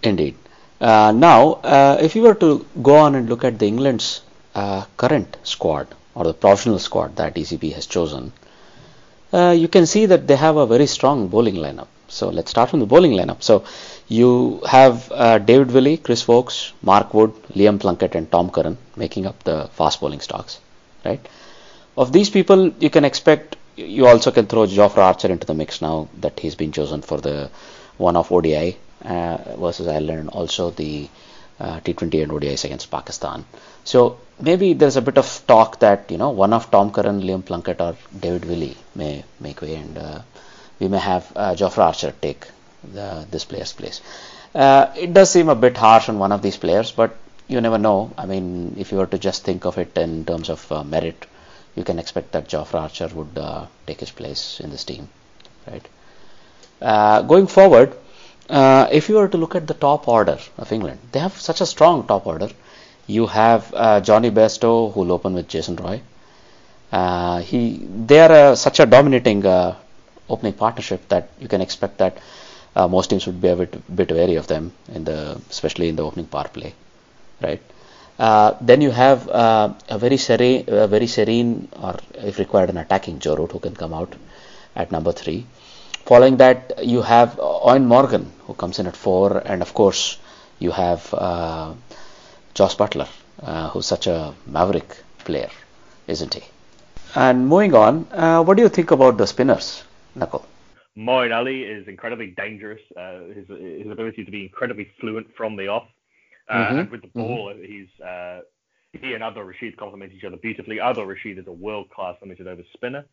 [0.03, 0.35] indeed.
[0.79, 4.21] Uh, now, uh, if you were to go on and look at the England's
[4.53, 8.31] uh, current squad or the professional squad that ECB has chosen,
[9.33, 11.87] uh, you can see that they have a very strong bowling lineup.
[12.07, 13.43] So let's start from the bowling lineup.
[13.43, 13.65] So
[14.07, 19.25] you have uh, David Willey, Chris Woakes, Mark Wood, Liam Plunkett, and Tom Curran making
[19.25, 20.59] up the fast bowling stocks,
[21.03, 21.27] right?
[21.97, 25.81] Of these people, you can expect you also can throw Jofra Archer into the mix
[25.81, 27.49] now that he's been chosen for the
[27.97, 31.09] one-off ODI versus Ireland also the
[31.59, 33.45] uh, T20 and ODIs against Pakistan.
[33.83, 37.43] So maybe there's a bit of talk that you know one of Tom Curran, Liam
[37.43, 40.21] Plunkett, or David Willey may make way, and uh,
[40.79, 42.47] we may have uh, Jofra Archer take
[42.83, 44.01] the, this player's place.
[44.53, 47.17] Uh, it does seem a bit harsh on one of these players, but
[47.47, 48.11] you never know.
[48.17, 51.25] I mean, if you were to just think of it in terms of uh, merit,
[51.75, 55.09] you can expect that Jofra Archer would uh, take his place in this team,
[55.69, 55.87] right?
[56.81, 57.95] Uh, going forward,
[58.49, 61.61] uh, if you were to look at the top order of England, they have such
[61.61, 62.49] a strong top order.
[63.07, 66.01] You have uh, Jonny Bairstow, who'll open with Jason Roy.
[66.91, 69.75] Uh, he, they are such a dominating uh,
[70.29, 72.17] opening partnership that you can expect that
[72.75, 75.95] uh, most teams would be a bit, bit wary of them, in the, especially in
[75.95, 76.73] the opening power play,
[77.41, 77.61] right?
[78.19, 83.19] Uh, then you have a very serene, a very serene, or if required, an attacking
[83.19, 84.13] Joe Root who can come out
[84.75, 85.45] at number three.
[86.07, 90.17] Following that, you have Eoin Morgan who comes in at four, and of course,
[90.59, 91.73] you have uh,
[92.53, 93.09] Jos Buttler,
[93.43, 95.49] uh, who's such a maverick player,
[96.07, 96.43] isn't he?
[97.15, 99.83] And moving on, uh, what do you think about the spinners,
[100.17, 100.43] Nakul?
[100.97, 102.81] Moeen Ali is incredibly dangerous.
[102.95, 105.87] Uh, his his ability to be incredibly fluent from the off,
[106.49, 108.41] uh, Mhm, and with the ball, he's uh,
[108.93, 110.77] he and Adil Rashid complement each other beautifully.
[110.77, 113.05] Adil Rashid is a world class limited over spinner,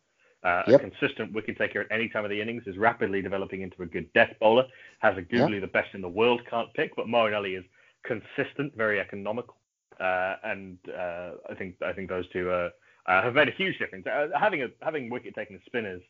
[0.45, 0.81] uh, Yep.
[0.81, 2.63] a consistent wicket taker at any time of the innings.
[2.67, 4.65] Is rapidly developing into a good death bowler.
[4.99, 7.65] Has a googly the best in the world can't pick, but Moeen Ali is
[8.03, 9.55] consistent, very economical,
[9.99, 12.69] uh, and uh, I think I think those two uh,
[13.07, 14.05] uh, have made a huge difference.
[14.07, 16.01] Uh, having a having wicket taking spinners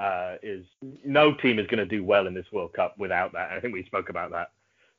[0.00, 0.64] uh, is
[1.04, 3.52] no team is going to do well in this World Cup without that.
[3.52, 4.48] I think we spoke about that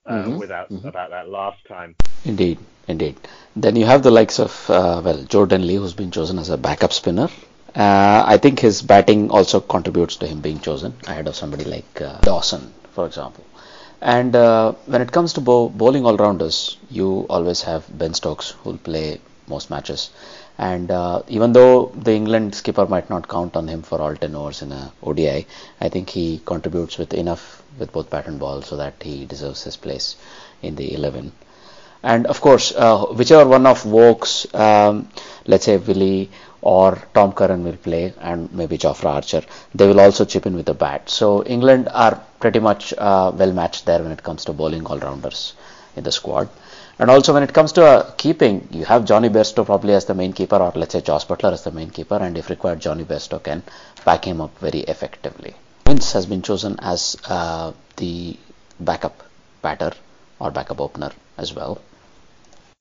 [0.06, 0.88] uh, Mhm, without mhm.
[0.88, 1.96] about that last time.
[2.26, 3.16] Indeed, indeed.
[3.56, 6.58] Then you have the likes of uh, well Joe Denly, who's been chosen as a
[6.58, 7.30] backup spinner.
[7.76, 12.02] Uh, I think his batting also contributes to him being chosen ahead of somebody like
[12.02, 13.44] uh, Dawson, for example.
[14.02, 18.78] And uh, when it comes to bow- bowling all-rounders, you always have Ben Stokes, who'll
[18.78, 20.12] play most matches.
[20.58, 24.36] And uh, even though the England skipper might not count on him for all 10
[24.36, 25.48] overs in a ODI,
[25.82, 29.64] I think he contributes with enough with both bat and ball so that he deserves
[29.64, 30.16] his place
[30.62, 31.32] in the 11.
[32.04, 35.10] And of course, uh, whichever one of Woakes, um,
[35.48, 36.30] let's say Willey
[36.64, 39.42] or Tom Curran will play, and maybe Jofra Archer,
[39.76, 41.10] they will also chip in with the bat.
[41.10, 44.98] So England are pretty much uh, well matched there when it comes to bowling all
[44.98, 45.54] rounders
[45.98, 46.48] in the squad.
[47.00, 50.14] And also when it comes to uh, keeping, you have Jonny Bairstow probably as the
[50.14, 53.04] main keeper, or let's say Jos Buttler as the main keeper, and if required, Jonny
[53.04, 53.62] Bairstow can
[54.06, 55.54] back him up very effectively.
[55.86, 58.38] Vince has been chosen as uh, the
[58.80, 59.22] backup
[59.62, 59.92] batter
[60.40, 61.82] or backup opener as well.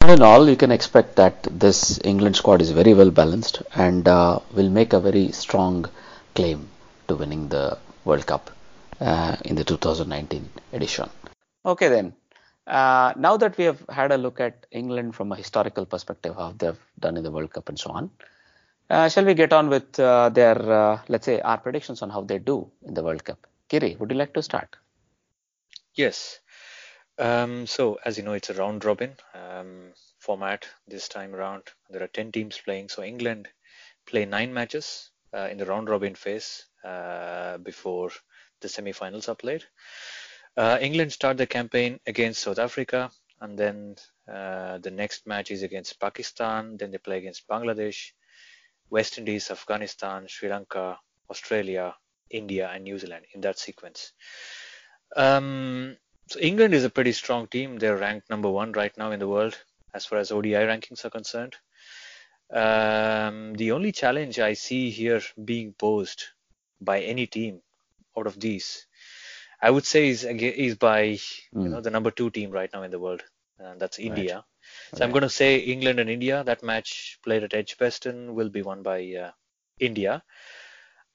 [0.02, 4.08] All in all, you can expect that this England squad is very well balanced and
[4.08, 5.88] uh, will make a very strong
[6.34, 6.68] claim
[7.06, 8.50] to winning the World Cup
[9.00, 11.08] uh, in the 2019 edition.
[11.64, 12.14] Okay, then.
[12.66, 16.52] Uh, now that we have had a look at England from a historical perspective, how
[16.58, 18.10] they've done in the World Cup and so on,
[18.90, 22.22] uh, shall we get on with uh, their, uh, let's say, our predictions on how
[22.22, 23.46] they do in the World Cup?
[23.68, 24.74] Giri, would you like to start?
[25.94, 26.40] Yes.
[27.18, 31.64] Um, so, as you know, it's a round robin um, format this time around.
[31.90, 32.88] There are 10 teams playing.
[32.88, 33.48] So, England
[34.06, 38.10] play nine matches uh, in the round robin phase uh, before
[38.60, 39.64] the semi finals are played.
[40.56, 43.10] Uh, England start the campaign against South Africa,
[43.40, 43.96] and then
[44.32, 46.76] uh, the next match is against Pakistan.
[46.76, 48.12] Then they play against Bangladesh,
[48.90, 50.98] West Indies, Afghanistan, Sri Lanka,
[51.30, 51.94] Australia,
[52.30, 54.12] India, and New Zealand in that sequence.
[55.16, 55.96] Um,
[56.32, 57.78] so England is a pretty strong team.
[57.78, 59.58] They're ranked number one right now in the world
[59.94, 61.56] as far as ODI rankings are concerned.
[62.52, 66.24] Um, the only challenge I see here being posed
[66.80, 67.60] by any team
[68.16, 68.86] out of these
[69.62, 71.18] I would say is he's by you
[71.54, 71.70] Mm.
[71.72, 73.22] know the number two team right now in the world,
[73.58, 74.44] and that's India.
[74.94, 76.42] So I'm going to say England and India.
[76.44, 79.30] That match played at Edgbaston will be won by uh,
[79.78, 80.22] India.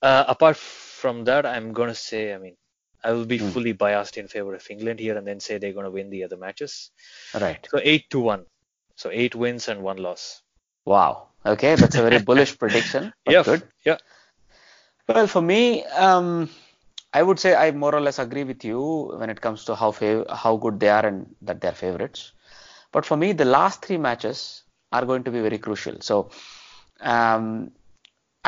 [0.01, 2.55] Uh, apart from that, I'm going to say, I mean,
[3.07, 3.49] I will be Hmm.
[3.55, 6.23] fully biased in favor of England here, and then say they're going to win the
[6.25, 6.91] other matches.
[7.33, 7.67] Right.
[7.71, 8.45] So eight to one.
[8.95, 10.41] So eight wins and one loss.
[10.85, 11.11] Wow.
[11.45, 13.13] Okay, that's a very bullish prediction.
[13.35, 13.43] Yeah.
[13.43, 13.63] Good.
[13.85, 13.97] Yeah.
[15.07, 16.49] Well, for me, um,
[17.13, 18.81] I would say I more or less agree with you
[19.17, 22.31] when it comes to how fav- how good they are and that they're favorites.
[22.91, 26.01] But for me, the last three matches are going to be very crucial.
[26.01, 26.29] So
[27.01, 27.71] um,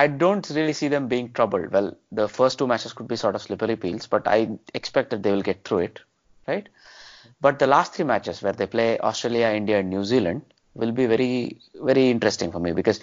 [0.01, 1.71] I don't really see them being troubled.
[1.73, 4.37] Well, the first two matches could be sort of slippery peels, but I
[4.73, 5.99] expect that they will get through it,
[6.47, 6.69] right?
[7.41, 10.43] But the last three matches where they play Australia, India, and New Zealand
[10.73, 13.01] will be very, very interesting for me because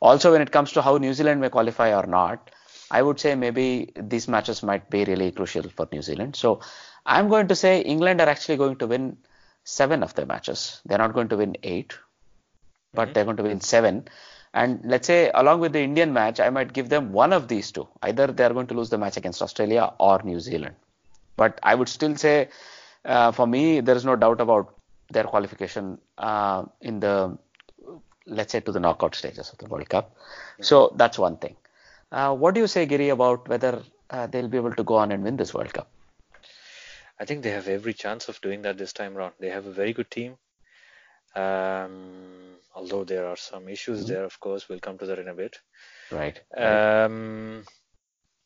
[0.00, 2.52] also when it comes to how New Zealand may qualify or not,
[2.92, 6.36] I would say maybe these matches might be really crucial for New Zealand.
[6.36, 6.60] So
[7.04, 9.16] I'm going to say England are actually going to win
[9.64, 10.80] seven of their matches.
[10.84, 11.98] They're not going to win eight,
[12.94, 13.12] but mm-hmm.
[13.14, 14.06] they're going to win seven.
[14.60, 17.70] And let's say along with the Indian match, I might give them one of these
[17.70, 17.86] two.
[18.02, 20.76] Either they're going to lose the match against Australia or New Zealand.
[21.36, 22.48] But I would still say,
[23.04, 24.74] uh, for me, there is no doubt about
[25.10, 27.36] their qualification uh, in the,
[28.26, 30.16] let's say, to the knockout stages of the World Cup.
[30.62, 31.56] So that's one thing.
[32.10, 35.12] Uh, what do you say, Giri, about whether uh, they'll be able to go on
[35.12, 35.88] and win this World Cup?
[37.20, 39.34] I think they have every chance of doing that this time around.
[39.38, 40.38] They have a very good team.
[41.36, 45.34] Um, although there are some issues there, of course, we'll come to that in a
[45.34, 45.58] bit.
[46.10, 46.40] Right.
[46.56, 47.64] Um,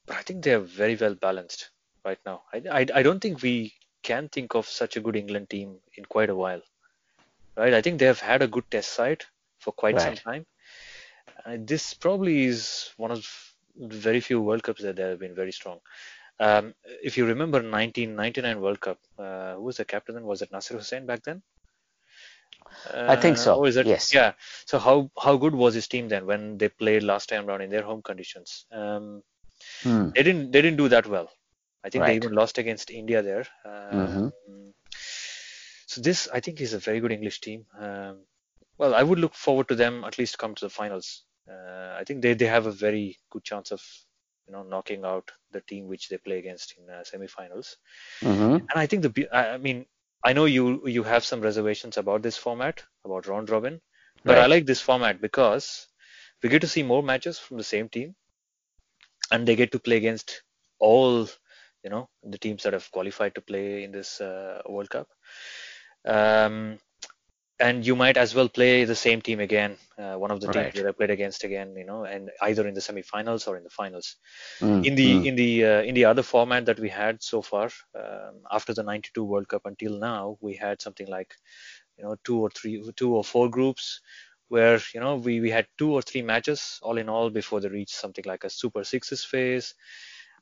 [0.07, 1.71] but I think they are very well balanced
[2.05, 2.43] right now.
[2.53, 6.05] I, I, I don't think we can think of such a good England team in
[6.05, 6.63] quite a while.
[7.57, 7.75] Right?
[7.75, 9.25] I think they have had a good test side
[9.59, 10.47] for quite some time.
[11.45, 13.27] Uh, this probably is one of
[13.77, 15.79] the very few World Cups that they have been very strong.
[16.39, 20.25] Um, if you remember 1999 World Cup, uh, who was the captain then?
[20.25, 21.43] Was it Nasser Hussain back then?
[23.07, 24.11] I think so, Uh, is it- yes.
[24.13, 24.35] Yeah.
[24.67, 27.71] So how how good was his team then when they played last time around in
[27.71, 28.67] their home conditions?
[28.73, 29.23] Um,
[29.83, 30.11] Hmm.
[30.15, 31.31] they didn't they didn't do that well.
[31.85, 33.47] I think they even lost against India there.
[33.65, 34.31] Um, Mhm.
[35.87, 37.67] So this I think is a very good English team.
[37.79, 38.27] Um,
[38.79, 41.25] well, I would look forward to them at least come to the finals.
[41.49, 43.83] Uh, I think they, they have a very good chance of
[44.47, 47.77] you know knocking out the team which they play against in uh, semi-finals.
[48.23, 49.87] hmm And I think the I mean
[50.25, 53.81] I know you you have some reservations about this format about round robin,
[54.25, 55.89] but I like this format because
[56.43, 58.15] we get to see more matches from the same team,
[59.31, 60.43] and they get to play against
[60.79, 61.29] all
[61.83, 65.09] you know the teams that have qualified to play in this uh, World Cup.
[66.05, 66.79] Um,
[67.61, 70.75] and you might as well play the same team again, uh, one of the teams
[70.75, 73.71] that I played against again, you know, and either in the semi-finals or in the
[73.71, 74.17] finals.
[74.61, 75.27] Mm, in the mm.
[75.27, 78.83] in the uh, in the other format that we had so far um, after the
[78.83, 81.35] 92 world cup until now we had something like
[81.99, 84.01] you know two or three two or four groups
[84.49, 87.69] where you know we we had two or three matches all in all before they
[87.69, 89.75] reached something like a super sixes phase.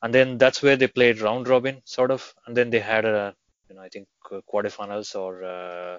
[0.00, 2.32] And then that's where they played round robin sort of.
[2.46, 3.34] And then they had a
[3.68, 5.98] you know i think uh, quarterfinals or uh,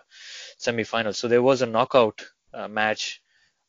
[0.60, 1.16] semifinals.
[1.16, 3.22] So there was a knockout uh, match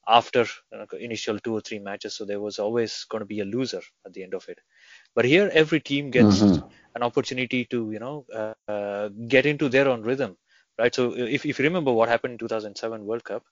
[0.09, 2.15] after uh, initial two or three matches.
[2.17, 4.59] So there was always going to be a loser at the end of it.
[5.15, 6.63] But here every team gets Mhm.
[6.95, 10.37] an opportunity to you know uh, uh, get into their own rhythm
[10.79, 10.95] right?
[10.95, 13.43] So if, if you remember what happened in 2007 world cup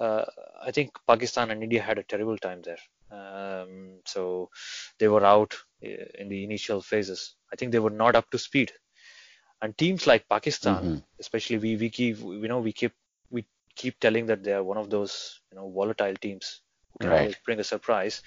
[0.00, 0.24] uh,
[0.68, 2.82] i think pakistan and india had a terrible time there.
[3.18, 4.50] Um, so
[4.98, 5.54] they were out
[5.84, 7.34] uh, in the initial phases.
[7.52, 8.72] I think they were not up to speed
[9.62, 11.02] and teams like pakistan Mhm.
[11.20, 12.92] especially we we keep we know we keep
[13.30, 13.44] we
[13.76, 16.60] keep telling that they are one of those you know volatile teams
[16.92, 17.12] who can Right.
[17.12, 18.22] always bring a surprise.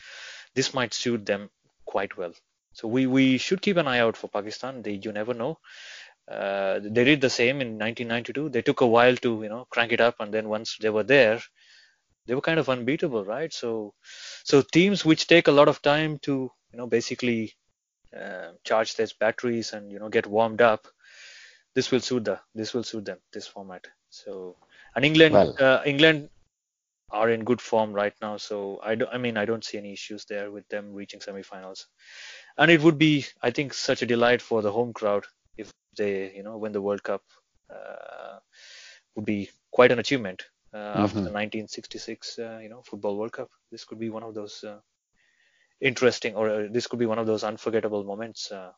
[0.55, 1.49] This might suit them
[1.85, 2.33] quite well.
[2.73, 4.81] So we we should keep an eye out for pakistan.
[4.81, 5.59] They you never know.
[6.31, 9.91] Uh, they did the same in 1992 they took a while to you know crank
[9.91, 11.41] it up and then once they were there
[12.25, 13.53] they were kind of unbeatable right?
[13.53, 13.93] So
[14.43, 17.53] so teams which take a lot of time to you know basically
[18.17, 20.87] uh, charge their batteries and you know get warmed up
[21.75, 23.85] this will suit the this will suit them this format.
[24.09, 24.57] So
[24.95, 26.29] and england Well- uh, england
[27.11, 29.91] are in good form right now so i do, i mean i don't see any
[29.91, 31.85] issues there with them reaching semifinals.
[32.57, 35.25] And it would be i think such a delight for the home crowd
[35.57, 37.21] if they you know win the world cup
[37.73, 38.39] uh,
[39.15, 40.43] would be quite an achievement
[40.73, 43.49] uh, after the 1966 uh, you know football world cup.
[43.71, 44.79] This could be one of those uh,
[45.81, 48.71] interesting or uh, this could be one of those unforgettable moments uh,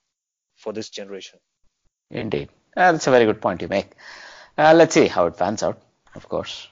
[0.56, 1.40] for this generation.
[2.10, 2.50] Indeed.
[2.76, 3.92] Uh, that's a very good point you make.
[4.58, 5.80] Uh, let's see how it pans out,
[6.16, 6.68] of course.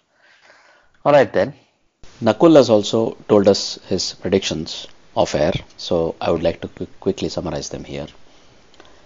[1.06, 1.54] All right then.
[2.22, 7.00] Nakul has also told us his predictions off air, so I would like to quick,
[7.00, 8.08] quickly summarize them here.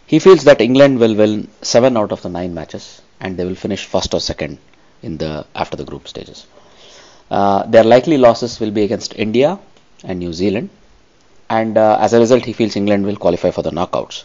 [0.07, 3.55] He feels that England will win seven out of the nine matches and they will
[3.55, 4.57] finish first or second
[5.01, 6.45] in the after the group stages.
[7.31, 9.57] Uh, their likely losses will be against India
[10.03, 10.69] and New Zealand,
[11.49, 14.23] and uh, as a result, he feels England will qualify for the knockouts.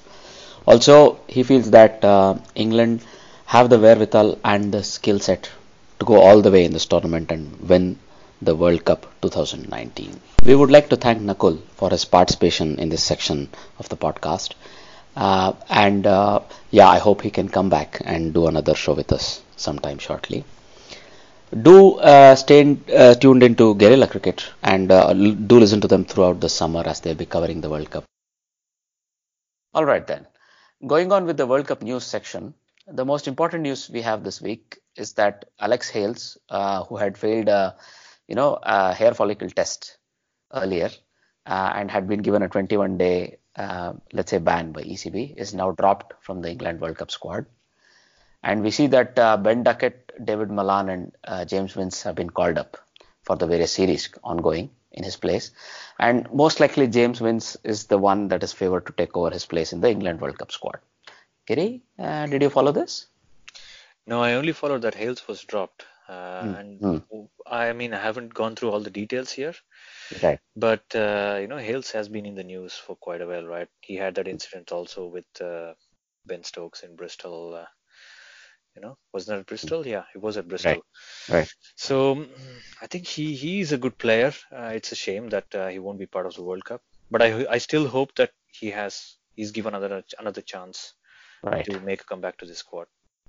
[0.67, 3.03] Also, he feels that uh, England
[3.47, 5.51] have the wherewithal and the skill set
[5.99, 7.99] to go all the way in this tournament and win
[8.43, 10.21] the World Cup 2019.
[10.45, 13.49] We would like to thank Nakul for his participation in this section
[13.79, 14.53] of the podcast.
[15.17, 16.41] Uh, and uh,
[16.71, 20.45] yeah, I hope he can come back and do another show with us sometime shortly.
[21.63, 26.05] Do uh, stay in, uh, tuned into Guerilla Cricket and uh, do listen to them
[26.05, 28.05] throughout the summer as they'll be covering the World Cup.
[29.75, 30.27] All right then.
[30.87, 32.55] Going on with the World Cup news section,
[32.87, 37.19] the most important news we have this week is that Alex Hales, uh, who had
[37.19, 37.49] failed
[38.31, 39.99] you know, a hair follicle test
[40.55, 40.89] earlier
[41.47, 45.73] uh, and had been given a 21-day, uh, let's say, ban by ECB, is now
[45.73, 47.45] dropped from the England World Cup squad.
[48.45, 52.31] And we see that uh, Ben Duckett, David Malan, and uh, James Vince have been
[52.31, 52.77] called up
[53.25, 55.51] for the various series ongoing in his place.
[55.99, 59.47] And most likely, James Vince is the one that is favored to take over his
[59.47, 60.79] place in the England World Cup squad.
[61.47, 63.07] Giri, uh, did you follow this?
[64.07, 65.87] No, I only followed that Hales was dropped.
[66.09, 67.29] Uh, Mm, and mm.
[67.47, 69.55] I mean, I haven't gone through all the details here,
[70.23, 70.41] Right.
[70.57, 73.69] but uh, you know, Hales has been in the news for quite a while, right?
[73.81, 75.75] He had that incident also with uh,
[76.27, 77.65] Ben Stokes in Bristol.
[78.81, 79.87] You know, wasn't that at Bristol?
[79.87, 80.83] Yeah, he was at Bristol.
[81.31, 81.37] Right.
[81.37, 81.49] right.
[81.77, 82.29] So mm,
[82.81, 84.33] I think he he's a good player.
[84.53, 87.23] Uh, it's a shame that uh, he won't be part of the World Cup, but
[87.23, 90.95] I I still hope that he has he's given another another chance
[91.43, 91.65] Right.
[91.67, 92.89] to make a comeback to this squad.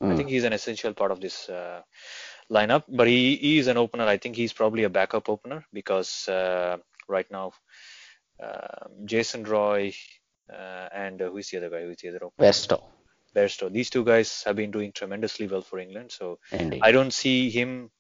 [0.09, 0.17] I Mm.
[0.17, 1.81] think he's an essential part of this uh,
[2.51, 4.05] lineup, but he, he is an opener.
[4.05, 6.77] I think he's probably a backup opener because uh,
[7.09, 7.53] right now
[8.47, 9.93] um Jason Roy
[10.51, 11.83] uh, and uh, who is the other guy?
[11.83, 12.49] Who is the other opener?
[12.49, 12.77] Westo.
[13.35, 13.71] Bairstow.
[13.71, 16.11] These two guys have been doing tremendously well for England.
[16.11, 16.81] So Indeed.
[16.83, 17.91] I don't see him.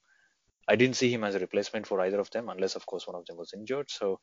[0.67, 3.15] I didn't see him as a replacement for either of them, unless of course one
[3.15, 3.89] of them was injured.
[3.89, 4.19] So,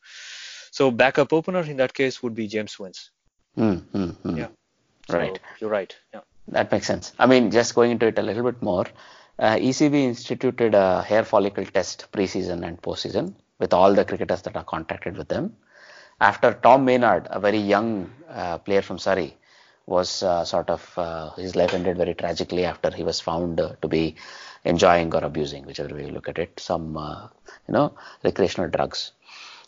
[0.71, 3.11] so backup opener in that case would be James Vince.
[3.57, 4.39] Mm, mm, mm.
[4.39, 4.49] Yeah.
[5.11, 5.39] So Right.
[5.61, 5.95] You're right.
[6.15, 6.21] Yeah.
[6.49, 7.13] That makes sense.
[7.19, 8.87] I mean, just going into it a little bit more,
[9.39, 14.57] uh, ECB instituted a hair follicle test preseason and post-season with all the cricketers that
[14.57, 15.57] are contracted with them.
[16.21, 19.37] After Tom Maynard, a very young uh, player from Surrey,
[19.89, 23.73] was uh, sort of uh, his life ended very tragically after he was found uh,
[23.83, 24.15] to be
[24.65, 27.27] enjoying or abusing, whichever way you look at it, some uh,
[27.67, 29.13] you know recreational drugs.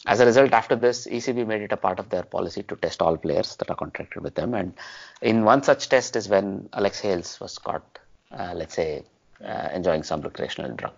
[0.07, 3.03] As a result, after this, ECB made it a part of their policy to test
[3.03, 4.55] all players that are contracted with them.
[4.55, 4.73] And
[5.21, 7.99] in one such test is when Alex Hales was caught,
[8.33, 9.03] uh, let's say,
[9.45, 10.95] uh, enjoying some recreational drug.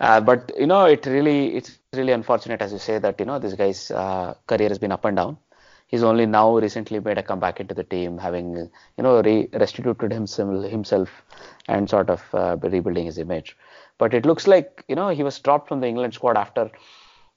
[0.00, 3.38] Uh, but you know, it really it's really unfortunate, as you say, that you know
[3.38, 5.38] this guy's uh, career has been up and down.
[5.94, 10.10] He's only now recently made a comeback into the team, having you know re- restituted
[10.12, 11.10] himself himself
[11.68, 13.56] and sort of uh, rebuilding his image.
[13.96, 16.68] But it looks like you know he was dropped from the England squad after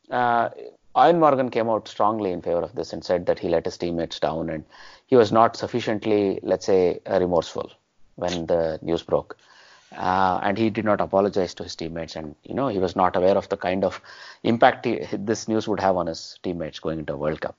[0.10, 0.50] uh,
[0.96, 3.78] Eoin Morgan came out strongly in favor of this and said that he let his
[3.78, 4.66] teammates down and
[5.06, 7.72] he was not sufficiently, let's say, uh, remorseful
[8.16, 9.38] when the news broke.
[9.96, 13.16] Uh, and he did not apologize to his teammates, and you know he was not
[13.16, 14.02] aware of the kind of
[14.44, 17.56] impact he, this news would have on his teammates going into a World Cup.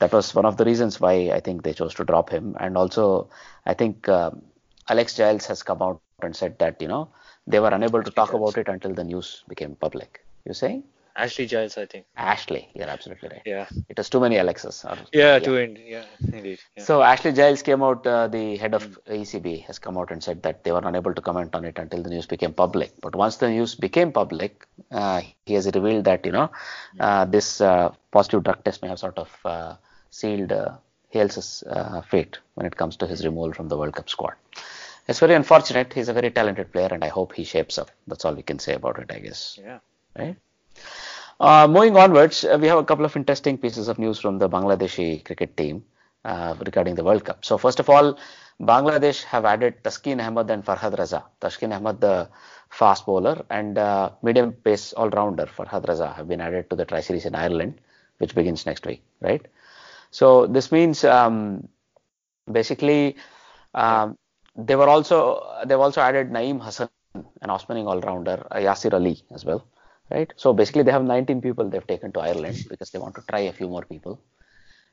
[0.00, 2.76] That was one of the reasons why I think they chose to drop him, and
[2.76, 3.30] also
[3.64, 4.42] I think um
[4.88, 7.08] Alex Giles has come out and said that you know
[7.46, 10.24] they were unable to talk about it until the news became public.
[10.44, 10.84] You saying?
[11.16, 12.04] Ashley Giles, I think.
[12.16, 13.42] Ashley, you're absolutely right.
[13.46, 13.66] Yeah.
[13.88, 14.84] It was too many Alexas.
[14.84, 15.38] Or, Yeah.
[15.38, 15.78] To end.
[15.84, 16.04] Yeah.
[16.20, 16.58] Indeed.
[16.76, 16.84] Yeah.
[16.84, 20.42] So Ashley Giles came out, uh, the head of ECB has come out and said
[20.42, 22.92] that they were unable to comment on it until the news became public.
[23.00, 26.50] But once the news became public, uh, he has revealed that you know
[27.00, 29.76] uh, this uh, positive drug test may have sort of uh,
[30.18, 30.72] sealed uh,
[31.14, 34.34] Hales's uh, fate when it comes to his removal from the World Cup squad.
[35.08, 35.92] It's very unfortunate.
[35.92, 37.90] He's a very talented player, and I hope he shapes up.
[38.08, 39.78] That's all we can say about it, I guess yeah.
[40.18, 40.36] right?
[41.38, 44.48] Uh, moving onwards, uh, we have a couple of interesting pieces of news from the
[44.48, 45.84] Bangladeshi cricket team
[46.24, 47.44] uh, regarding the World Cup.
[47.44, 48.18] So first of all,
[48.60, 51.24] Bangladesh have added Taskin Ahmed and Farhad Reza.
[51.42, 52.28] Taskin Ahmed, the
[52.70, 57.26] fast bowler, and uh, medium pace all-rounder Farhad Reza have been added to the Tri-Series
[57.26, 57.74] in Ireland,
[58.18, 59.46] which begins next week, right?
[60.10, 61.68] So this means um,
[62.50, 63.16] basically
[63.74, 64.16] um,
[64.56, 69.44] they were also they've also added Naeem Hassan, an off-spinning all-rounder, uh, Yasir Ali as
[69.44, 69.66] well,
[70.10, 70.32] right?
[70.36, 73.40] So basically they have 19 people they've taken to Ireland because they want to try
[73.40, 74.20] a few more people,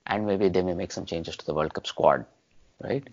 [0.05, 2.25] and maybe they may make some changes to the World Cup squad,
[2.81, 3.07] right?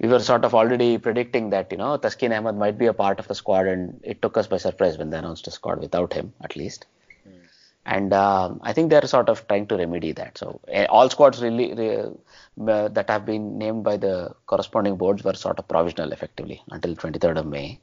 [0.00, 3.20] We were sort of already predicting that you know Taskin Ahmed might be a part
[3.20, 6.12] of the squad, and it took us by surprise when they announced a squad without
[6.12, 6.86] him at least.
[7.86, 10.38] And um, I think they're sort of trying to remedy that.
[10.38, 15.22] So uh, all squads really re, uh, that have been named by the corresponding boards
[15.22, 17.78] were sort of provisional effectively until 23rd of May,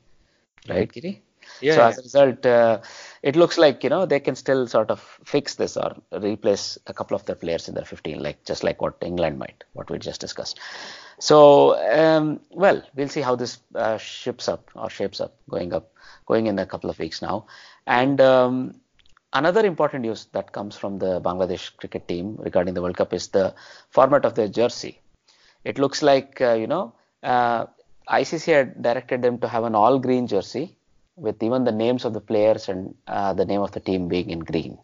[0.67, 1.21] right, Giri?
[1.59, 1.73] Yeah.
[1.73, 1.87] so yeah.
[1.87, 2.81] as a result, uh,
[3.21, 6.93] it looks like you know they can still sort of fix this or replace a
[6.93, 9.99] couple of their players in their 15, like just like what England might, what we
[9.99, 10.59] just discussed.
[11.19, 15.93] So um, well, we'll see how this uh, ships up or shapes up going up,
[16.25, 17.45] going in a couple of weeks now.
[17.85, 18.80] And um,
[19.33, 23.29] another important news that comes from the Bangladesh cricket team regarding the World Cup is
[23.29, 23.53] the
[23.89, 24.99] format of their jersey.
[25.63, 27.65] It looks like uh, you know uh,
[28.09, 30.75] ICC had directed them to have an all green jersey
[31.15, 34.29] with even the names of the players and uh, the name of the team being
[34.29, 34.77] in green,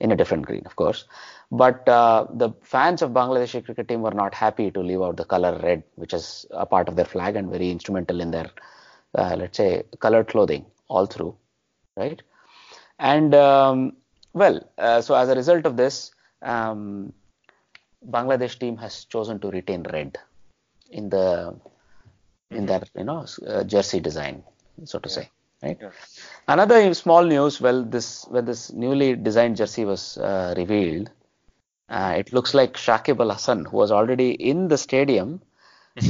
[0.00, 1.04] in a different green, of course.
[1.52, 5.24] But uh, the fans of Bangladeshi cricket team were not happy to leave out the
[5.24, 8.50] color red, which is a part of their flag and very instrumental in their,
[9.14, 11.36] uh, let's say, colored clothing all through,
[11.96, 12.22] right?
[13.00, 13.96] And um,
[14.34, 17.12] well, uh, so as a result of this, um,
[18.06, 20.18] Bangladesh team has chosen to retain red
[20.90, 21.56] in the
[22.50, 24.42] in their you know uh, jersey design,
[24.84, 25.30] so to say,
[25.62, 25.78] right?
[25.80, 25.90] Yeah.
[26.46, 27.60] Another small news.
[27.60, 31.10] Well, this when this newly designed jersey was uh, revealed,
[31.88, 35.40] uh, it looks like Shakib Al Hasan, who was already in the stadium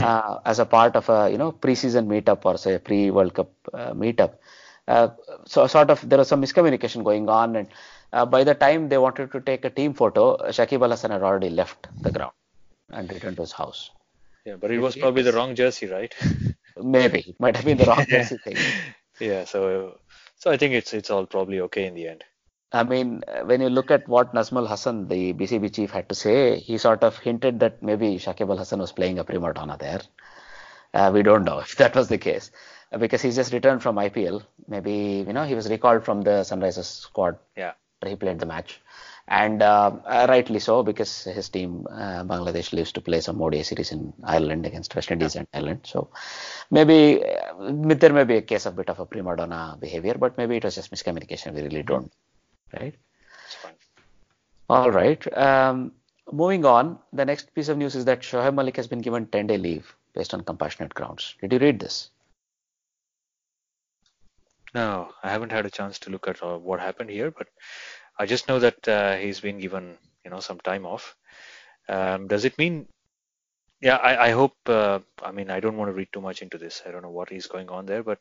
[0.00, 3.52] uh, as a part of a you know preseason meetup or say a pre-World Cup
[3.72, 4.34] uh, meetup.
[4.90, 5.08] Uh,
[5.46, 7.68] so sort of there was some miscommunication going on, and
[8.12, 11.22] uh, by the time they wanted to take a team photo, Shakib Al Hasan had
[11.22, 12.32] already left the ground
[12.90, 13.90] and returned to his house.
[14.44, 16.12] Yeah, but it was probably the wrong jersey, right?
[16.96, 18.56] Maybe it might have been the wrong jersey thing.
[19.20, 19.44] yeah.
[19.44, 20.00] So
[20.38, 22.24] so I think it's it's all probably okay in the end.
[22.72, 26.58] I mean, when you look at what Nazmul Hassan, the BCB chief, had to say,
[26.58, 30.02] he sort of hinted that maybe Shakib Al Hasan was playing a prima donna there.
[30.94, 32.50] Uh, we don't know if that was the case
[32.98, 34.42] because he's just returned from IPL.
[34.68, 37.38] Maybe you know he was recalled from the Sunrisers squad.
[37.56, 37.72] Yeah.
[38.04, 38.80] He played the match,
[39.28, 43.62] and uh, uh, rightly so because his team uh, Bangladesh lives to play some ODI
[43.62, 45.80] series in Ireland against West Indies and Ireland.
[45.84, 46.08] So
[46.70, 50.38] maybe uh, there may be a case of bit of a prima donna behavior, but
[50.38, 51.52] maybe it was just miscommunication.
[51.52, 52.10] We really don't,
[52.80, 52.94] right?
[54.70, 55.36] All right.
[55.36, 55.92] Um,
[56.32, 59.46] moving on, the next piece of news is that Shoaib Malik has been given 10
[59.48, 61.34] day leave based on compassionate grounds.
[61.40, 62.10] Did you read this?
[64.74, 67.48] No, I haven't had a chance to look at uh, what happened here, but
[68.18, 71.16] I just know that uh, he's been given, you know, some time off.
[71.88, 72.86] Um, does it mean?
[73.80, 74.56] Yeah, I, I hope.
[74.66, 76.82] Uh, I mean, I don't want to read too much into this.
[76.86, 78.18] I don't know what is going on there, but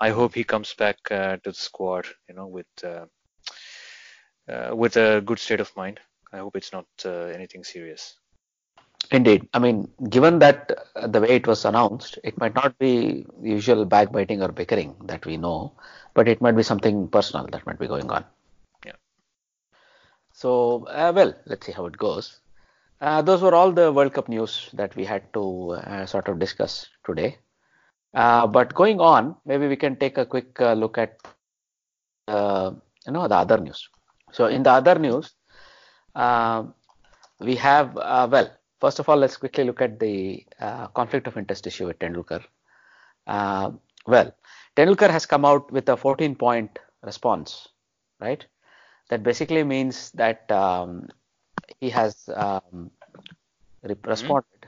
[0.00, 3.06] I hope he comes back uh, to the squad, you know, with uh,
[4.48, 6.00] uh, with a good state of mind.
[6.32, 8.16] I hope it's not uh, anything serious.
[9.10, 9.48] Indeed.
[9.54, 13.84] I mean, given that uh, the way it was announced, it might not be usual
[13.84, 15.72] backbiting or bickering that we know,
[16.14, 18.24] but it might be something personal that might be going on.
[18.84, 18.92] Yeah.
[20.32, 22.40] So, uh, well, let's see how it goes.
[23.00, 26.38] Uh, those were all the World Cup news that we had to uh, sort of
[26.38, 27.38] discuss today.
[28.14, 31.20] Uh, but going on, maybe we can take a quick uh, look at
[32.28, 32.72] uh,
[33.06, 33.88] you know the other news.
[34.32, 35.34] So in the other news,
[36.14, 36.64] uh,
[37.38, 38.50] we have uh, well,
[38.80, 42.44] first of all, let's quickly look at the uh, conflict of interest issue with Tendulkar.
[43.26, 43.72] Uh,
[44.06, 44.34] well,
[44.76, 47.68] Tendulkar has come out with a 14-point response,
[48.20, 48.44] right?
[49.08, 51.08] That basically means that um,
[51.80, 52.90] he has um,
[53.82, 54.66] re- responded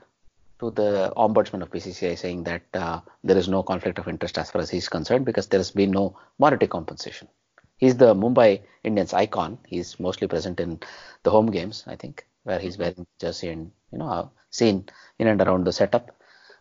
[0.60, 4.50] to the ombudsman of BCCI saying that uh, there is no conflict of interest as
[4.50, 7.28] far as he's concerned because there has been no monetary compensation.
[7.76, 9.58] He's the Mumbai Indians icon.
[9.66, 10.80] He's mostly present in
[11.22, 14.30] the home games, I think, where he's wearing jersey and you know
[14.60, 14.76] seen
[15.18, 16.06] in and around the setup.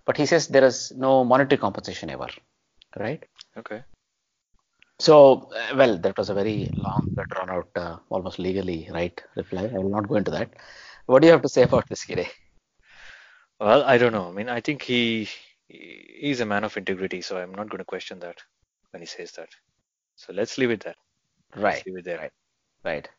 [0.06, 2.30] But he says there is no monetary compensation ever,
[3.06, 3.24] right?
[3.62, 3.82] Okay.
[5.00, 9.66] So, uh, well, that was a very long, drawn out, uh, almost legally right reply.
[9.74, 10.50] I will not go into that.
[11.06, 12.28] What do you have to say about this, Giri?
[13.60, 14.28] Well, I don't know.
[14.30, 15.30] I mean, I think he
[15.68, 18.38] he's a man of integrity, so I'm not going to question that
[18.92, 19.50] when he says that.
[20.16, 20.96] So let's leave it there.
[21.56, 21.76] Right.
[21.76, 22.20] Let's leave it there.
[22.20, 22.32] Right.
[22.84, 23.10] Right.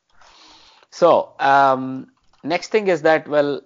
[0.91, 2.09] So, um,
[2.43, 3.63] next thing is that, well,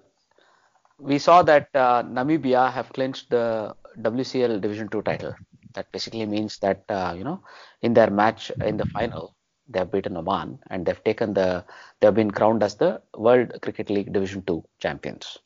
[0.98, 5.34] we saw that uh, Namibia have clinched the WCL Division 2 title.
[5.74, 7.42] That basically means that, uh, you know,
[7.82, 9.34] in their match in the final,
[9.68, 11.64] they have beaten Oman and they've taken the,
[12.00, 15.38] they have been crowned as the World Cricket League Division 2 champions.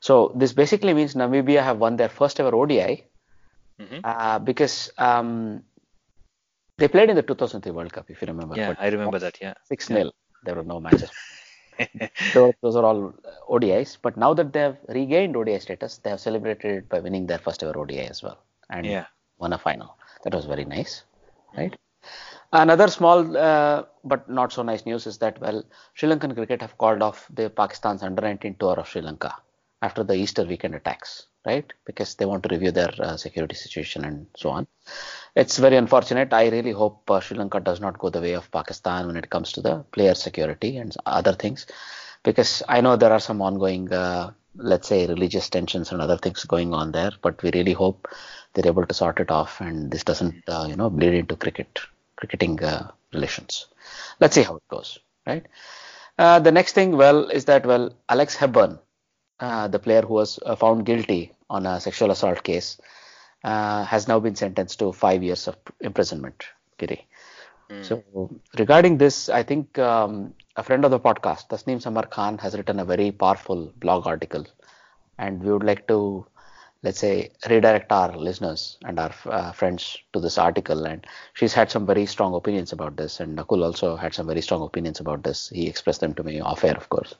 [0.00, 3.04] So, this basically means Namibia have won their first ever ODI
[3.80, 4.00] Mhm.
[4.04, 5.62] uh, because um,
[6.78, 8.56] they played in the 2003 World Cup, if you remember.
[8.56, 9.38] Yeah, I remember that.
[9.40, 9.54] Yeah.
[9.64, 10.12] 6 0.
[10.44, 11.10] There were no matches.
[12.34, 13.14] Those, are all
[13.48, 13.98] ODIs.
[14.00, 17.38] But now that they have regained ODI status, they have celebrated it by winning their
[17.38, 18.38] first ever ODI as well
[18.70, 19.06] and Yeah.
[19.38, 19.96] won a final.
[20.24, 21.04] That was very nice,
[21.56, 21.74] right?
[22.52, 25.64] Another small uh, but not so nice news is that well,
[25.94, 29.34] Sri Lankan cricket have called off the Pakistan's under-19 tour of Sri Lanka
[29.82, 31.70] after the Easter weekend attacks, right?
[31.84, 34.66] Because they want to review their uh, security situation and so on.
[35.34, 36.32] It's very unfortunate.
[36.32, 39.30] I really hope uh, Sri Lanka does not go the way of Pakistan when it
[39.30, 41.66] comes to the player security and other things,
[42.22, 46.44] because I know there are some ongoing, uh, let's say, religious tensions and other things
[46.44, 47.12] going on there.
[47.20, 48.08] But we really hope
[48.54, 51.80] they're able to sort it off and this doesn't, uh, you know, bleed into cricket,
[52.16, 53.66] cricketing uh, relations.
[54.20, 55.46] Let's see how it goes, right?
[56.18, 58.78] Uh, the next thing, well, is that well, Alex Hepburn,
[59.40, 62.78] uh, the player who was uh, found guilty on a sexual assault case,
[63.44, 66.44] uh, has now been sentenced to five years of imprisonment.
[66.78, 67.06] Giri.
[67.70, 67.84] Mm.
[67.84, 72.56] So regarding this, I think um, a friend of the podcast, Tasneem Samar Khan, has
[72.56, 74.46] written a very powerful blog article,
[75.18, 76.26] and we would like to
[76.82, 80.84] let's say redirect our listeners and our uh, friends to this article.
[80.84, 83.20] And she's had some very strong opinions about this.
[83.20, 85.48] And nakul also had some very strong opinions about this.
[85.48, 87.14] He expressed them to me off air of course.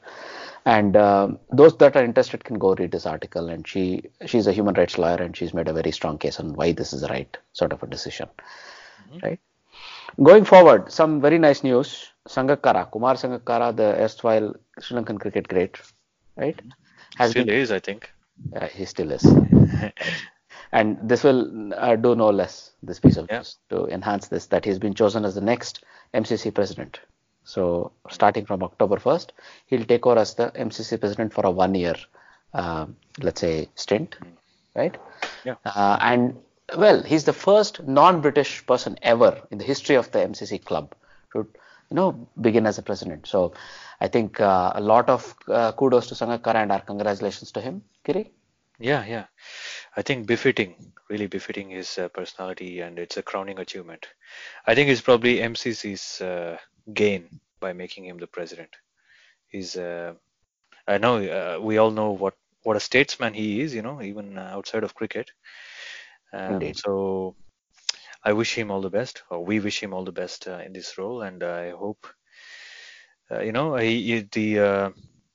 [0.65, 3.49] And uh, those that are interested can go read this article.
[3.49, 6.55] And she she's a human rights lawyer and she's made a very strong case on
[6.55, 8.29] why this is the right sort of a decision.
[9.09, 9.27] Mm-hmm.
[9.27, 9.41] right?
[10.23, 12.13] Going forward some very nice news.
[12.29, 15.77] Sangakkara kumar sangakkara the erstwhile sri lankan cricket great
[16.37, 16.61] right?
[17.17, 18.11] Has still been, is i think
[18.55, 19.24] uh, he still is
[20.72, 23.39] and this will uh, do no less this piece of yeah.
[23.39, 25.84] news to enhance this that he's been chosen as the next
[26.14, 27.01] mcc president
[27.47, 29.28] so starting from October 1st,
[29.66, 31.95] he'll take over as the MCC president for a one-year,
[32.53, 32.87] uh,
[33.20, 34.16] let's say, stint,
[34.74, 34.97] right?
[35.45, 35.55] Yeah.
[35.64, 36.37] Uh, and
[36.76, 40.93] well, he's the first non-British person ever in the history of the MCC club
[41.32, 41.47] to,
[41.91, 43.26] you know, begin as a president.
[43.26, 43.55] So
[44.01, 47.82] I think uh, a lot of uh, kudos to Sangakkara and our congratulations to him,
[48.05, 48.32] Giri.
[48.78, 49.26] Yeah, yeah.
[49.97, 54.07] I think befitting, really befitting his uh, personality, and it's a crowning achievement.
[54.66, 56.59] I think it's probably MCC's uh,
[56.93, 58.70] gain by making him the president.
[59.49, 60.14] He's, uh,
[60.87, 62.34] I know uh, we all know what
[62.64, 65.30] what a statesman he is, you know, even outside of cricket.
[66.32, 67.37] Um, so
[68.27, 70.72] I wish him all the best, or we wish him all the best uh, in
[70.72, 72.09] this role, and I hope,
[73.31, 74.91] uh, you know, he, the uh,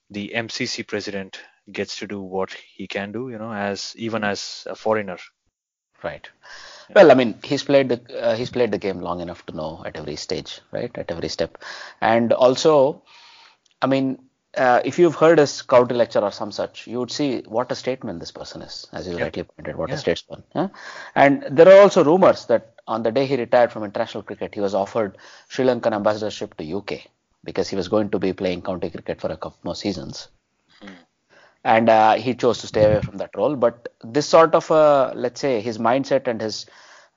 [0.09, 1.39] the MCC president
[1.71, 5.17] gets to do what he can do, you know, as even as a foreigner.
[6.03, 6.27] Right.
[6.93, 9.81] Well, I mean, he's played the uh, he's played the game long enough to know
[9.85, 10.91] at every stage, right?
[10.97, 11.59] At every step,
[12.01, 13.03] and also,
[13.81, 14.19] I mean,
[14.57, 17.75] uh, if you've heard his county lecture or some such, you would see what a
[17.75, 19.23] statesman this person is, as you yeah.
[19.23, 19.95] rightly pointed, what yeah.
[19.95, 20.43] a statesman.
[20.53, 20.67] Yeah?
[21.15, 24.61] And there are also rumors that on the day he retired from international cricket, he
[24.67, 25.17] was offered
[25.47, 27.01] Sri Lankan ambassadorship to UK
[27.43, 30.27] because he was going to be playing county cricket for a couple more seasons
[31.63, 33.55] and uh, he chose to stay away from that role.
[33.55, 36.65] But this sort of, uh, let's say, his mindset and his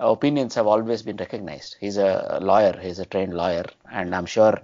[0.01, 1.77] opinions have always been recognized.
[1.81, 4.61] He's a lawyer, he's a trained lawyer, and I'm sure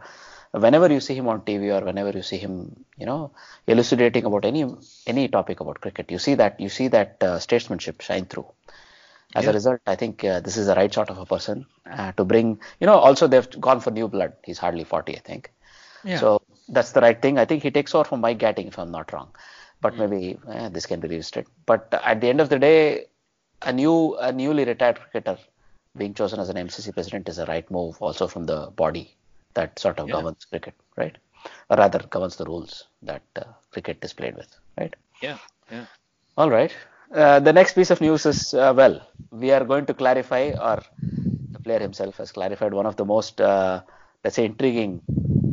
[0.52, 3.30] whenever you see him on TV or whenever you see him, you know,
[3.66, 4.64] elucidating about any
[5.06, 8.46] any topic about cricket, you see that you see that uh, statesmanship shine through.
[9.35, 9.51] As yeah.
[9.51, 12.24] a result, I think uh, this is the right sort of a person uh, to
[12.24, 12.59] bring.
[12.81, 14.33] You know, also they've gone for new blood.
[14.45, 15.53] He's hardly 40, I think.
[16.03, 16.18] Yeah.
[16.18, 17.39] So that's the right thing.
[17.39, 19.31] I think he takes over from Mike Gatting, if I'm not wrong
[19.81, 19.99] but mm.
[19.99, 21.47] maybe eh, this can be revisited.
[21.66, 23.07] But at the end of the day,
[23.62, 25.39] a new a newly retired cricketer
[25.97, 29.16] being chosen as an MCC president is a right move, also from the body
[29.55, 30.14] that sort of yeah.
[30.14, 31.16] governs cricket, right?
[31.68, 34.95] Or rather, governs the rules that uh, cricket is played with, right?
[35.20, 35.39] Yeah,
[35.70, 35.87] yeah.
[36.37, 36.72] All right.
[37.12, 39.00] Uh, the next piece of news is uh, well,
[39.30, 40.82] we are going to clarify, or
[41.52, 43.82] the player himself has clarified one of the most, uh,
[44.24, 45.02] let's say, intriguing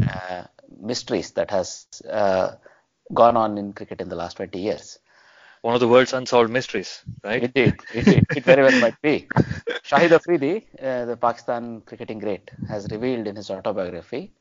[0.07, 0.43] uh,
[0.79, 2.51] mysteries that has uh,
[3.13, 4.99] gone on in cricket in the last 20 years.
[5.61, 7.43] One of the world's unsolved mysteries, right?
[7.43, 8.25] Indeed, indeed.
[8.35, 9.31] it very well might be.
[9.83, 14.31] Shahid Afridi, uh, the Pakistan cricketing great, has revealed in his autobiography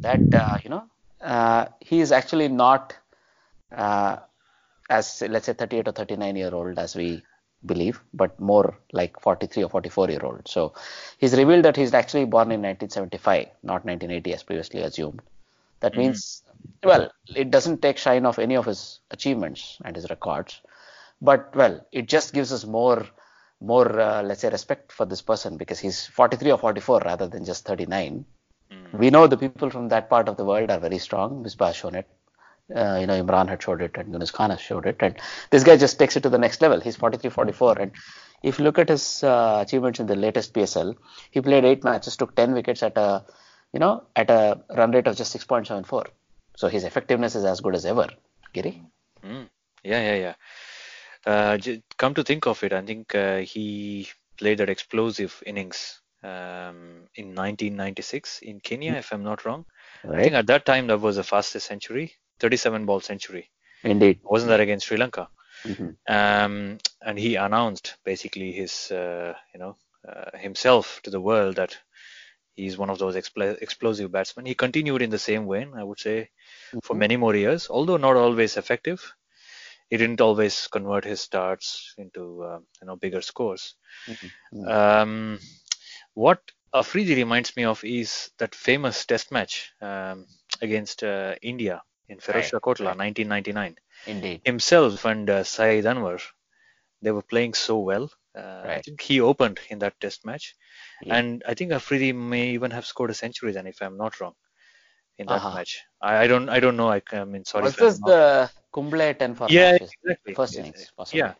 [0.00, 0.84] that uh, you know
[1.20, 2.96] uh, he is actually not
[3.72, 4.16] uh,
[4.90, 7.22] as let's say 38 or 39 year old as we
[7.66, 10.46] believe, but more like 43 or 44 year old.
[10.46, 10.74] So
[11.18, 15.22] he's revealed that he's actually born in 1975, not 1980 as previously assumed.
[15.80, 16.00] That mm-hmm.
[16.02, 16.42] means
[16.82, 20.60] well, it doesn't take shine off any of his achievements and his records,
[21.20, 23.06] but well, it just gives us more,
[23.60, 27.44] more uh, let's say respect for this person because he's 43 or 44 rather than
[27.44, 28.24] just 39.
[28.70, 28.98] Mm.
[28.98, 31.42] We know the people from that part of the world are very strong.
[31.42, 32.08] Misbah has shown it.
[32.74, 34.96] Uh, you know, Imran had showed it and Younis Khan has showed it.
[35.00, 35.16] And
[35.50, 36.80] this guy just takes it to the next level.
[36.80, 37.78] He's 43, 44.
[37.78, 37.92] And
[38.42, 40.94] if you look at his uh, achievements in the latest PSL,
[41.30, 43.24] he played eight matches, took 10 wickets at a,
[43.72, 46.06] you know, at a run rate of just 6.74.
[46.56, 48.08] So his effectiveness is as good as ever.
[48.52, 48.82] Giri?
[49.22, 49.48] Mm.
[49.82, 50.34] Yeah, yeah, yeah.
[51.26, 51.58] Uh,
[51.98, 54.08] come to think of it, I think uh, he
[54.38, 58.98] played that explosive innings um, in 1996 in Kenya, Mm-hmm.
[58.98, 59.64] if I'm not wrong.
[60.02, 60.18] Right.
[60.18, 63.50] I think at that time that was the fastest century, 37 ball century.
[63.82, 64.20] Indeed.
[64.22, 65.28] Wasn't that against Sri Lanka?
[65.64, 65.96] Mhm.
[66.08, 69.76] Um, and he announced basically his, uh, you know,
[70.08, 71.76] uh, himself to the world that
[72.56, 74.46] he's one of those expl- explosive batsmen.
[74.46, 76.30] He continued in the same vein, I would say,
[76.82, 76.98] for Mhm.
[76.98, 79.00] many more years, although not always effective.
[79.90, 83.74] He didn't always convert his starts into, uh, you know, bigger scores.
[84.08, 84.68] Mhm.
[84.68, 85.38] Um,
[86.14, 86.40] what
[86.72, 90.26] Afridi reminds me of is that famous Test match um,
[90.60, 92.96] against uh, India in Ferozshah Kotla, right.
[92.96, 93.76] 1999.
[94.06, 94.40] Indeed.
[94.44, 96.20] Himself and uh, Saeed Anwar,
[97.02, 98.10] they were playing so well.
[98.36, 100.54] Uh, I think he opened in that Test match,
[101.02, 101.16] Yeah.
[101.16, 104.34] and I think Afridi may even have scored a century then, if I'm not wrong,
[105.18, 105.54] in that Uh-huh.
[105.56, 105.82] match.
[106.00, 106.90] I, I don't, I don't know.
[106.90, 107.64] I, I mean, sorry.
[107.64, 109.90] Was this the Kumble 10 for Yeah, matches?
[110.02, 110.34] exactly.
[110.34, 111.20] First Yeah, innings, possibly.
[111.20, 111.34] Yeah.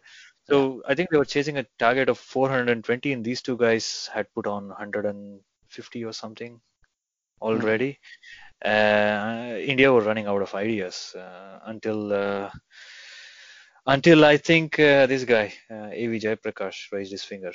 [0.48, 4.32] So I think they were chasing a target of 420, and these two guys had
[4.34, 6.60] put on 150 or something
[7.40, 7.98] already.
[8.64, 12.50] Uh, India were running out of ideas uh, until uh,
[13.86, 16.18] until I think uh, this guy, uh, A.V.
[16.18, 17.52] Jayaprakash, raised his finger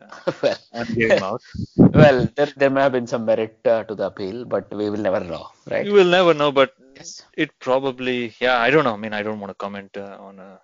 [0.42, 1.42] well, and gave him out.
[1.94, 4.98] well, there, there may have been some merit uh, to the appeal, but we will
[5.08, 5.86] never know, right?
[5.86, 7.24] You will never know, but Yes.
[7.36, 8.94] it probably, yeah, I don't know.
[8.94, 10.60] I mean, I don't want to comment uh, on a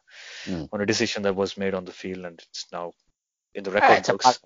[0.48, 0.68] Mm.
[0.72, 2.92] on a decision that was made on the field, and it's now
[3.54, 4.24] in the Ah, record it's books.
[4.24, 4.38] part,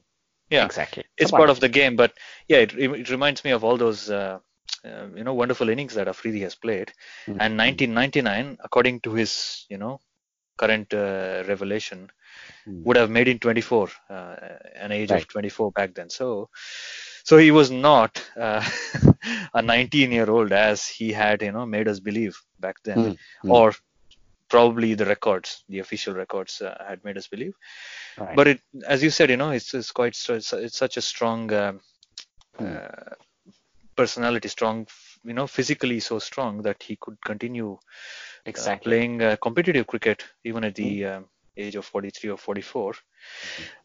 [0.51, 1.05] yeah, exactly.
[1.17, 2.13] it's part of the game but
[2.49, 4.39] yeah it, it reminds me of all those uh,
[4.85, 6.93] uh, you know wonderful innings that Afridi has played
[7.27, 7.39] Mhm.
[7.39, 10.01] and 1999 according to his you know
[10.59, 12.09] current uh, revelation
[12.67, 12.85] Mm.
[12.85, 14.37] would have made him 24 uh,
[14.77, 15.13] an age Right.
[15.13, 16.49] of 24 back then so
[17.25, 18.63] so he was not uh,
[19.55, 23.19] a 19 year old as he had you know made us believe back then Mm.
[23.45, 23.59] Mm.
[23.59, 23.73] or
[24.51, 27.55] probably the records the official records uh, had made us believe
[28.17, 28.35] Right.
[28.35, 31.53] but it as you said you know it's, it's quite it's, it's such a strong
[31.53, 31.81] um,
[32.59, 32.77] Hmm.
[32.77, 33.15] uh,
[33.97, 34.87] personality strong
[35.25, 37.79] you know physically so strong that he could continue
[38.59, 38.85] uh, exactly.
[38.85, 42.95] playing uh, competitive cricket even at the um, age of 43 or 44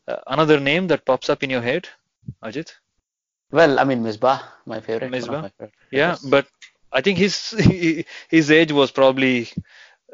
[0.07, 1.87] uh, another name that pops up in your head
[2.43, 2.73] ajit
[3.51, 5.13] Well, I mean, Misbah, my favorite.
[5.13, 5.45] Misbah?
[5.45, 6.47] my favorite yeah but
[6.91, 7.35] i think his
[8.29, 9.47] his age was probably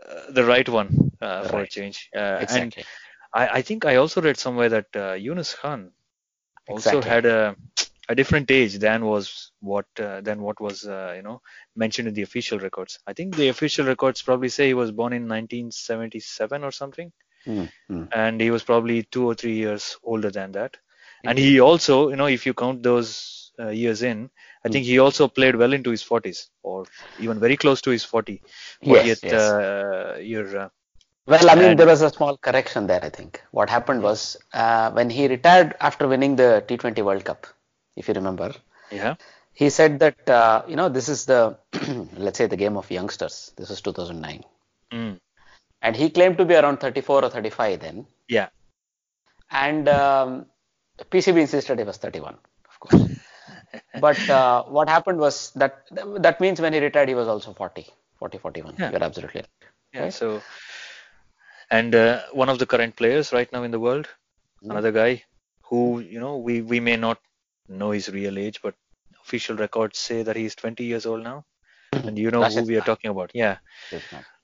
[0.07, 2.87] uh, the right one uh, for a change uh, and exactly.
[3.33, 5.91] I, I think I also read somewhere that uh, Younis Khan
[6.67, 7.13] also Exactly.
[7.13, 7.55] had a
[8.09, 11.41] a different age than was what uh, than what was uh, you know
[11.75, 12.99] mentioned in the official records.
[13.07, 17.11] I think the official records probably say he was born in 1977 or something,
[17.47, 18.09] Mm, mm.
[18.11, 20.77] and he was probably two or three years older than that.
[21.25, 24.29] And he also, you know, if you count those uh, years in,
[24.63, 26.85] I think he also played well into his 40s or
[27.17, 28.41] even very close to his 40
[28.81, 29.33] Yes, 40th yes.
[29.33, 30.57] uh, year.
[30.57, 30.69] Uh,
[31.27, 33.43] Well, I mean, there was a small correction there, I think.
[33.51, 37.45] What happened was uh, when he retired after winning the T20 World Cup,
[37.97, 38.53] if you remember,
[38.91, 39.15] yeah.
[39.53, 41.57] he said that, uh, you know, this is the,
[42.17, 43.51] let's say, the game of youngsters.
[43.57, 44.43] This is 2009.
[44.91, 45.19] Mm.
[45.81, 48.07] And he claimed to be around 34 or 35 then.
[48.27, 48.49] Yeah.
[49.51, 50.45] And um,
[51.11, 52.37] PCB insisted he was 31,
[52.69, 53.09] of course.
[54.01, 55.85] but uh, what happened was that
[56.19, 57.85] that means when he retired, he was also 40,
[58.19, 58.75] 40, 41.
[58.77, 58.91] Yeah.
[58.91, 59.71] You're absolutely right.
[59.93, 60.03] Yeah.
[60.03, 60.13] Right.
[60.13, 60.41] So,
[61.69, 64.07] and uh, one of the current players right now in the world,
[64.61, 64.71] Hmm.
[64.71, 65.23] another guy
[65.63, 67.19] who you know we we may not
[67.69, 68.75] know his real age, but
[69.21, 71.45] official records say that he's 20 years old now,
[71.91, 73.31] and you know who we are talking about.
[73.33, 73.57] Yeah.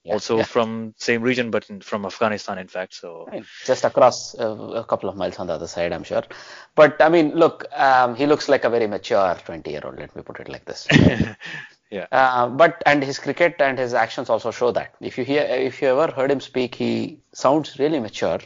[0.04, 0.44] Yeah, also yeah.
[0.44, 2.94] from same region, but in, from Afghanistan, in fact.
[2.94, 3.26] So.
[3.66, 6.24] Just across uh, a couple of miles on the other side, I'm sure.
[6.76, 10.14] But I mean, look, um, he looks like a very mature 20 year old, let
[10.14, 10.88] me put it like this.
[11.90, 12.08] yeah.
[12.12, 14.94] Uh, but and his cricket and his actions also show that.
[15.00, 18.40] If you hear, if you ever heard him speak, he sounds really mature.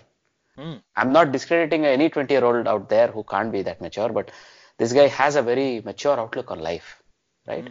[0.60, 0.82] Mm.
[0.96, 4.30] I'm not discrediting any 20 year old out there who can't be that mature, but
[4.78, 7.02] this guy has a very mature outlook on life,
[7.48, 7.68] right?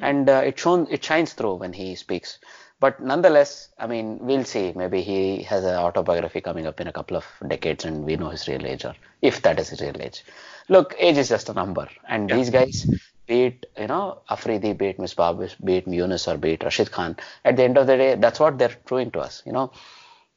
[0.00, 2.38] And uh, it shown it shines through when he speaks.
[2.80, 4.72] But nonetheless, I mean, we'll see.
[4.76, 8.28] Maybe he has an autobiography coming up in a couple of decades, and we know
[8.28, 10.24] his real age, or if that is his real age.
[10.68, 12.86] Look, age is just a number, and these guys,
[13.26, 16.92] be it you know Afridi, be it Misbah, be it Younis, or be it Rashid
[16.92, 19.42] Khan, at the end of the day, that's what they're proving to us.
[19.44, 19.72] You know,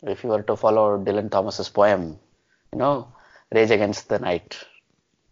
[0.01, 2.19] if you were to follow Dylan Thomas's poem,
[2.73, 3.07] you know,
[3.51, 4.57] Rage Against the Night,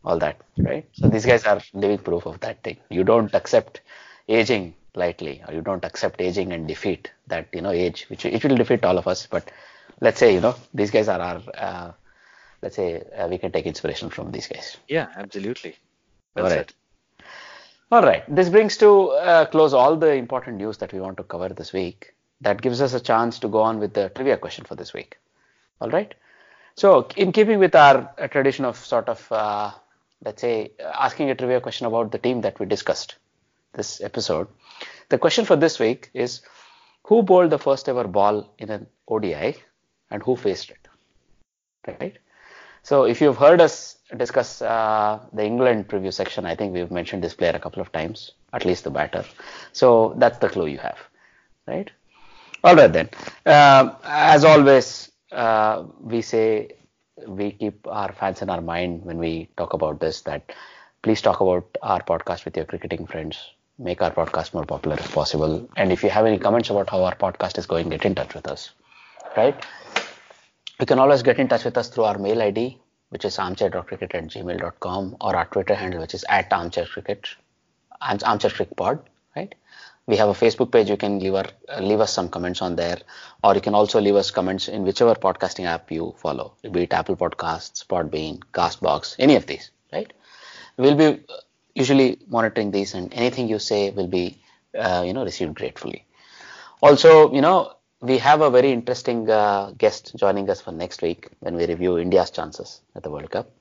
[0.04, 0.88] all that, right?
[0.94, 2.78] So these guys are living proof of that thing.
[2.90, 3.82] You don't accept
[4.28, 8.44] aging lightly, or you don't accept aging and defeat that, you know, age, which it
[8.44, 9.28] will defeat all of us.
[9.28, 9.52] But
[10.02, 11.92] let's say, you know, these guys are our, uh,
[12.62, 14.78] let's say, uh, we can take inspiration from these guys.
[14.88, 15.76] Yeah, absolutely.
[16.36, 16.58] Well All said.
[16.58, 16.74] right.
[17.92, 18.24] All right.
[18.34, 21.74] This brings to uh, close all the important news that we want to cover this
[21.74, 22.14] week.
[22.42, 25.18] That gives us a chance to go on with the trivia question for this week.
[25.82, 26.14] All right.
[26.76, 29.72] So, in keeping with our uh, tradition of sort of uh,
[30.24, 33.16] let's say, asking a trivia question about the team that we discussed
[33.74, 34.48] this episode.
[35.10, 36.42] The question for this week is
[37.04, 39.56] who bowled the first ever ball in an ODI
[40.12, 40.88] and who faced it?
[41.88, 42.18] Right?
[42.84, 47.24] So if you've heard us discuss uh, the England preview section, I think we've mentioned
[47.24, 49.26] this player a couple of times, at least the batter.
[49.74, 50.98] So that's the clue you have,
[51.68, 51.90] right?
[52.64, 53.10] All right then.
[53.46, 56.72] Uh, as always, uh, we say
[57.28, 60.22] we keep our fans in our mind when we talk about this.
[60.22, 60.52] That
[61.02, 63.52] please talk about our podcast with your cricketing friends.
[63.78, 65.70] Make our podcast more popular if possible.
[65.78, 68.34] And if you have any comments about how our podcast is going, get in touch
[68.34, 68.72] with us.
[69.38, 69.56] Right?
[70.80, 72.78] You can always get in touch with us through our mail ID,
[73.10, 77.26] which is armchair.cricket at gmail.com, or our Twitter handle, which is at armchaircricket,
[78.02, 79.00] armchaircrickpod,
[79.36, 79.56] right?
[80.10, 80.90] We have a Facebook page.
[80.90, 82.98] You can leave, our, uh, leave us some comments on there,
[83.44, 86.94] or you can also leave us comments in whichever podcasting app you follow, be it
[86.94, 90.12] Apple Podcasts, Podbean, Castbox, any of these, right?
[90.78, 91.10] We'll be
[91.76, 94.42] usually monitoring these, and anything you say will be,
[94.86, 96.06] uh, you know, received gratefully.
[96.82, 101.30] Also, you know, we have a very interesting uh, guest joining us for next week
[101.42, 103.52] when we review India's chances at the World Cup.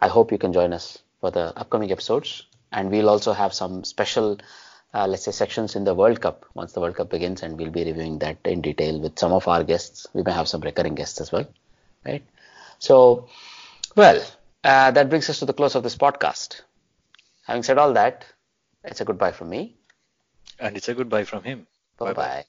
[0.00, 3.84] I hope you can join us for the upcoming episodes, and we'll also have some
[3.84, 4.38] special,
[4.94, 7.70] uh, let's say, sections in the World Cup once the World Cup begins, and we'll
[7.70, 10.06] be reviewing that in detail with some of our guests.
[10.12, 11.46] We may have some recurring guests as well,
[12.04, 12.24] right?
[12.78, 13.28] So,
[13.96, 14.22] well,
[14.64, 16.60] uh, that brings us to the close of this podcast.
[17.46, 18.26] Having said all that,
[18.84, 19.76] it's a goodbye from me.
[20.58, 21.66] And it's a goodbye from him.
[21.98, 22.44] Bye bye.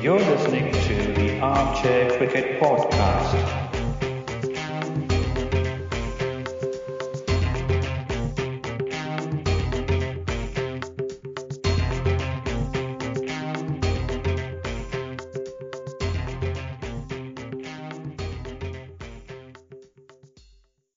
[0.00, 3.61] You're listening to the Armchair Cricket Podcast.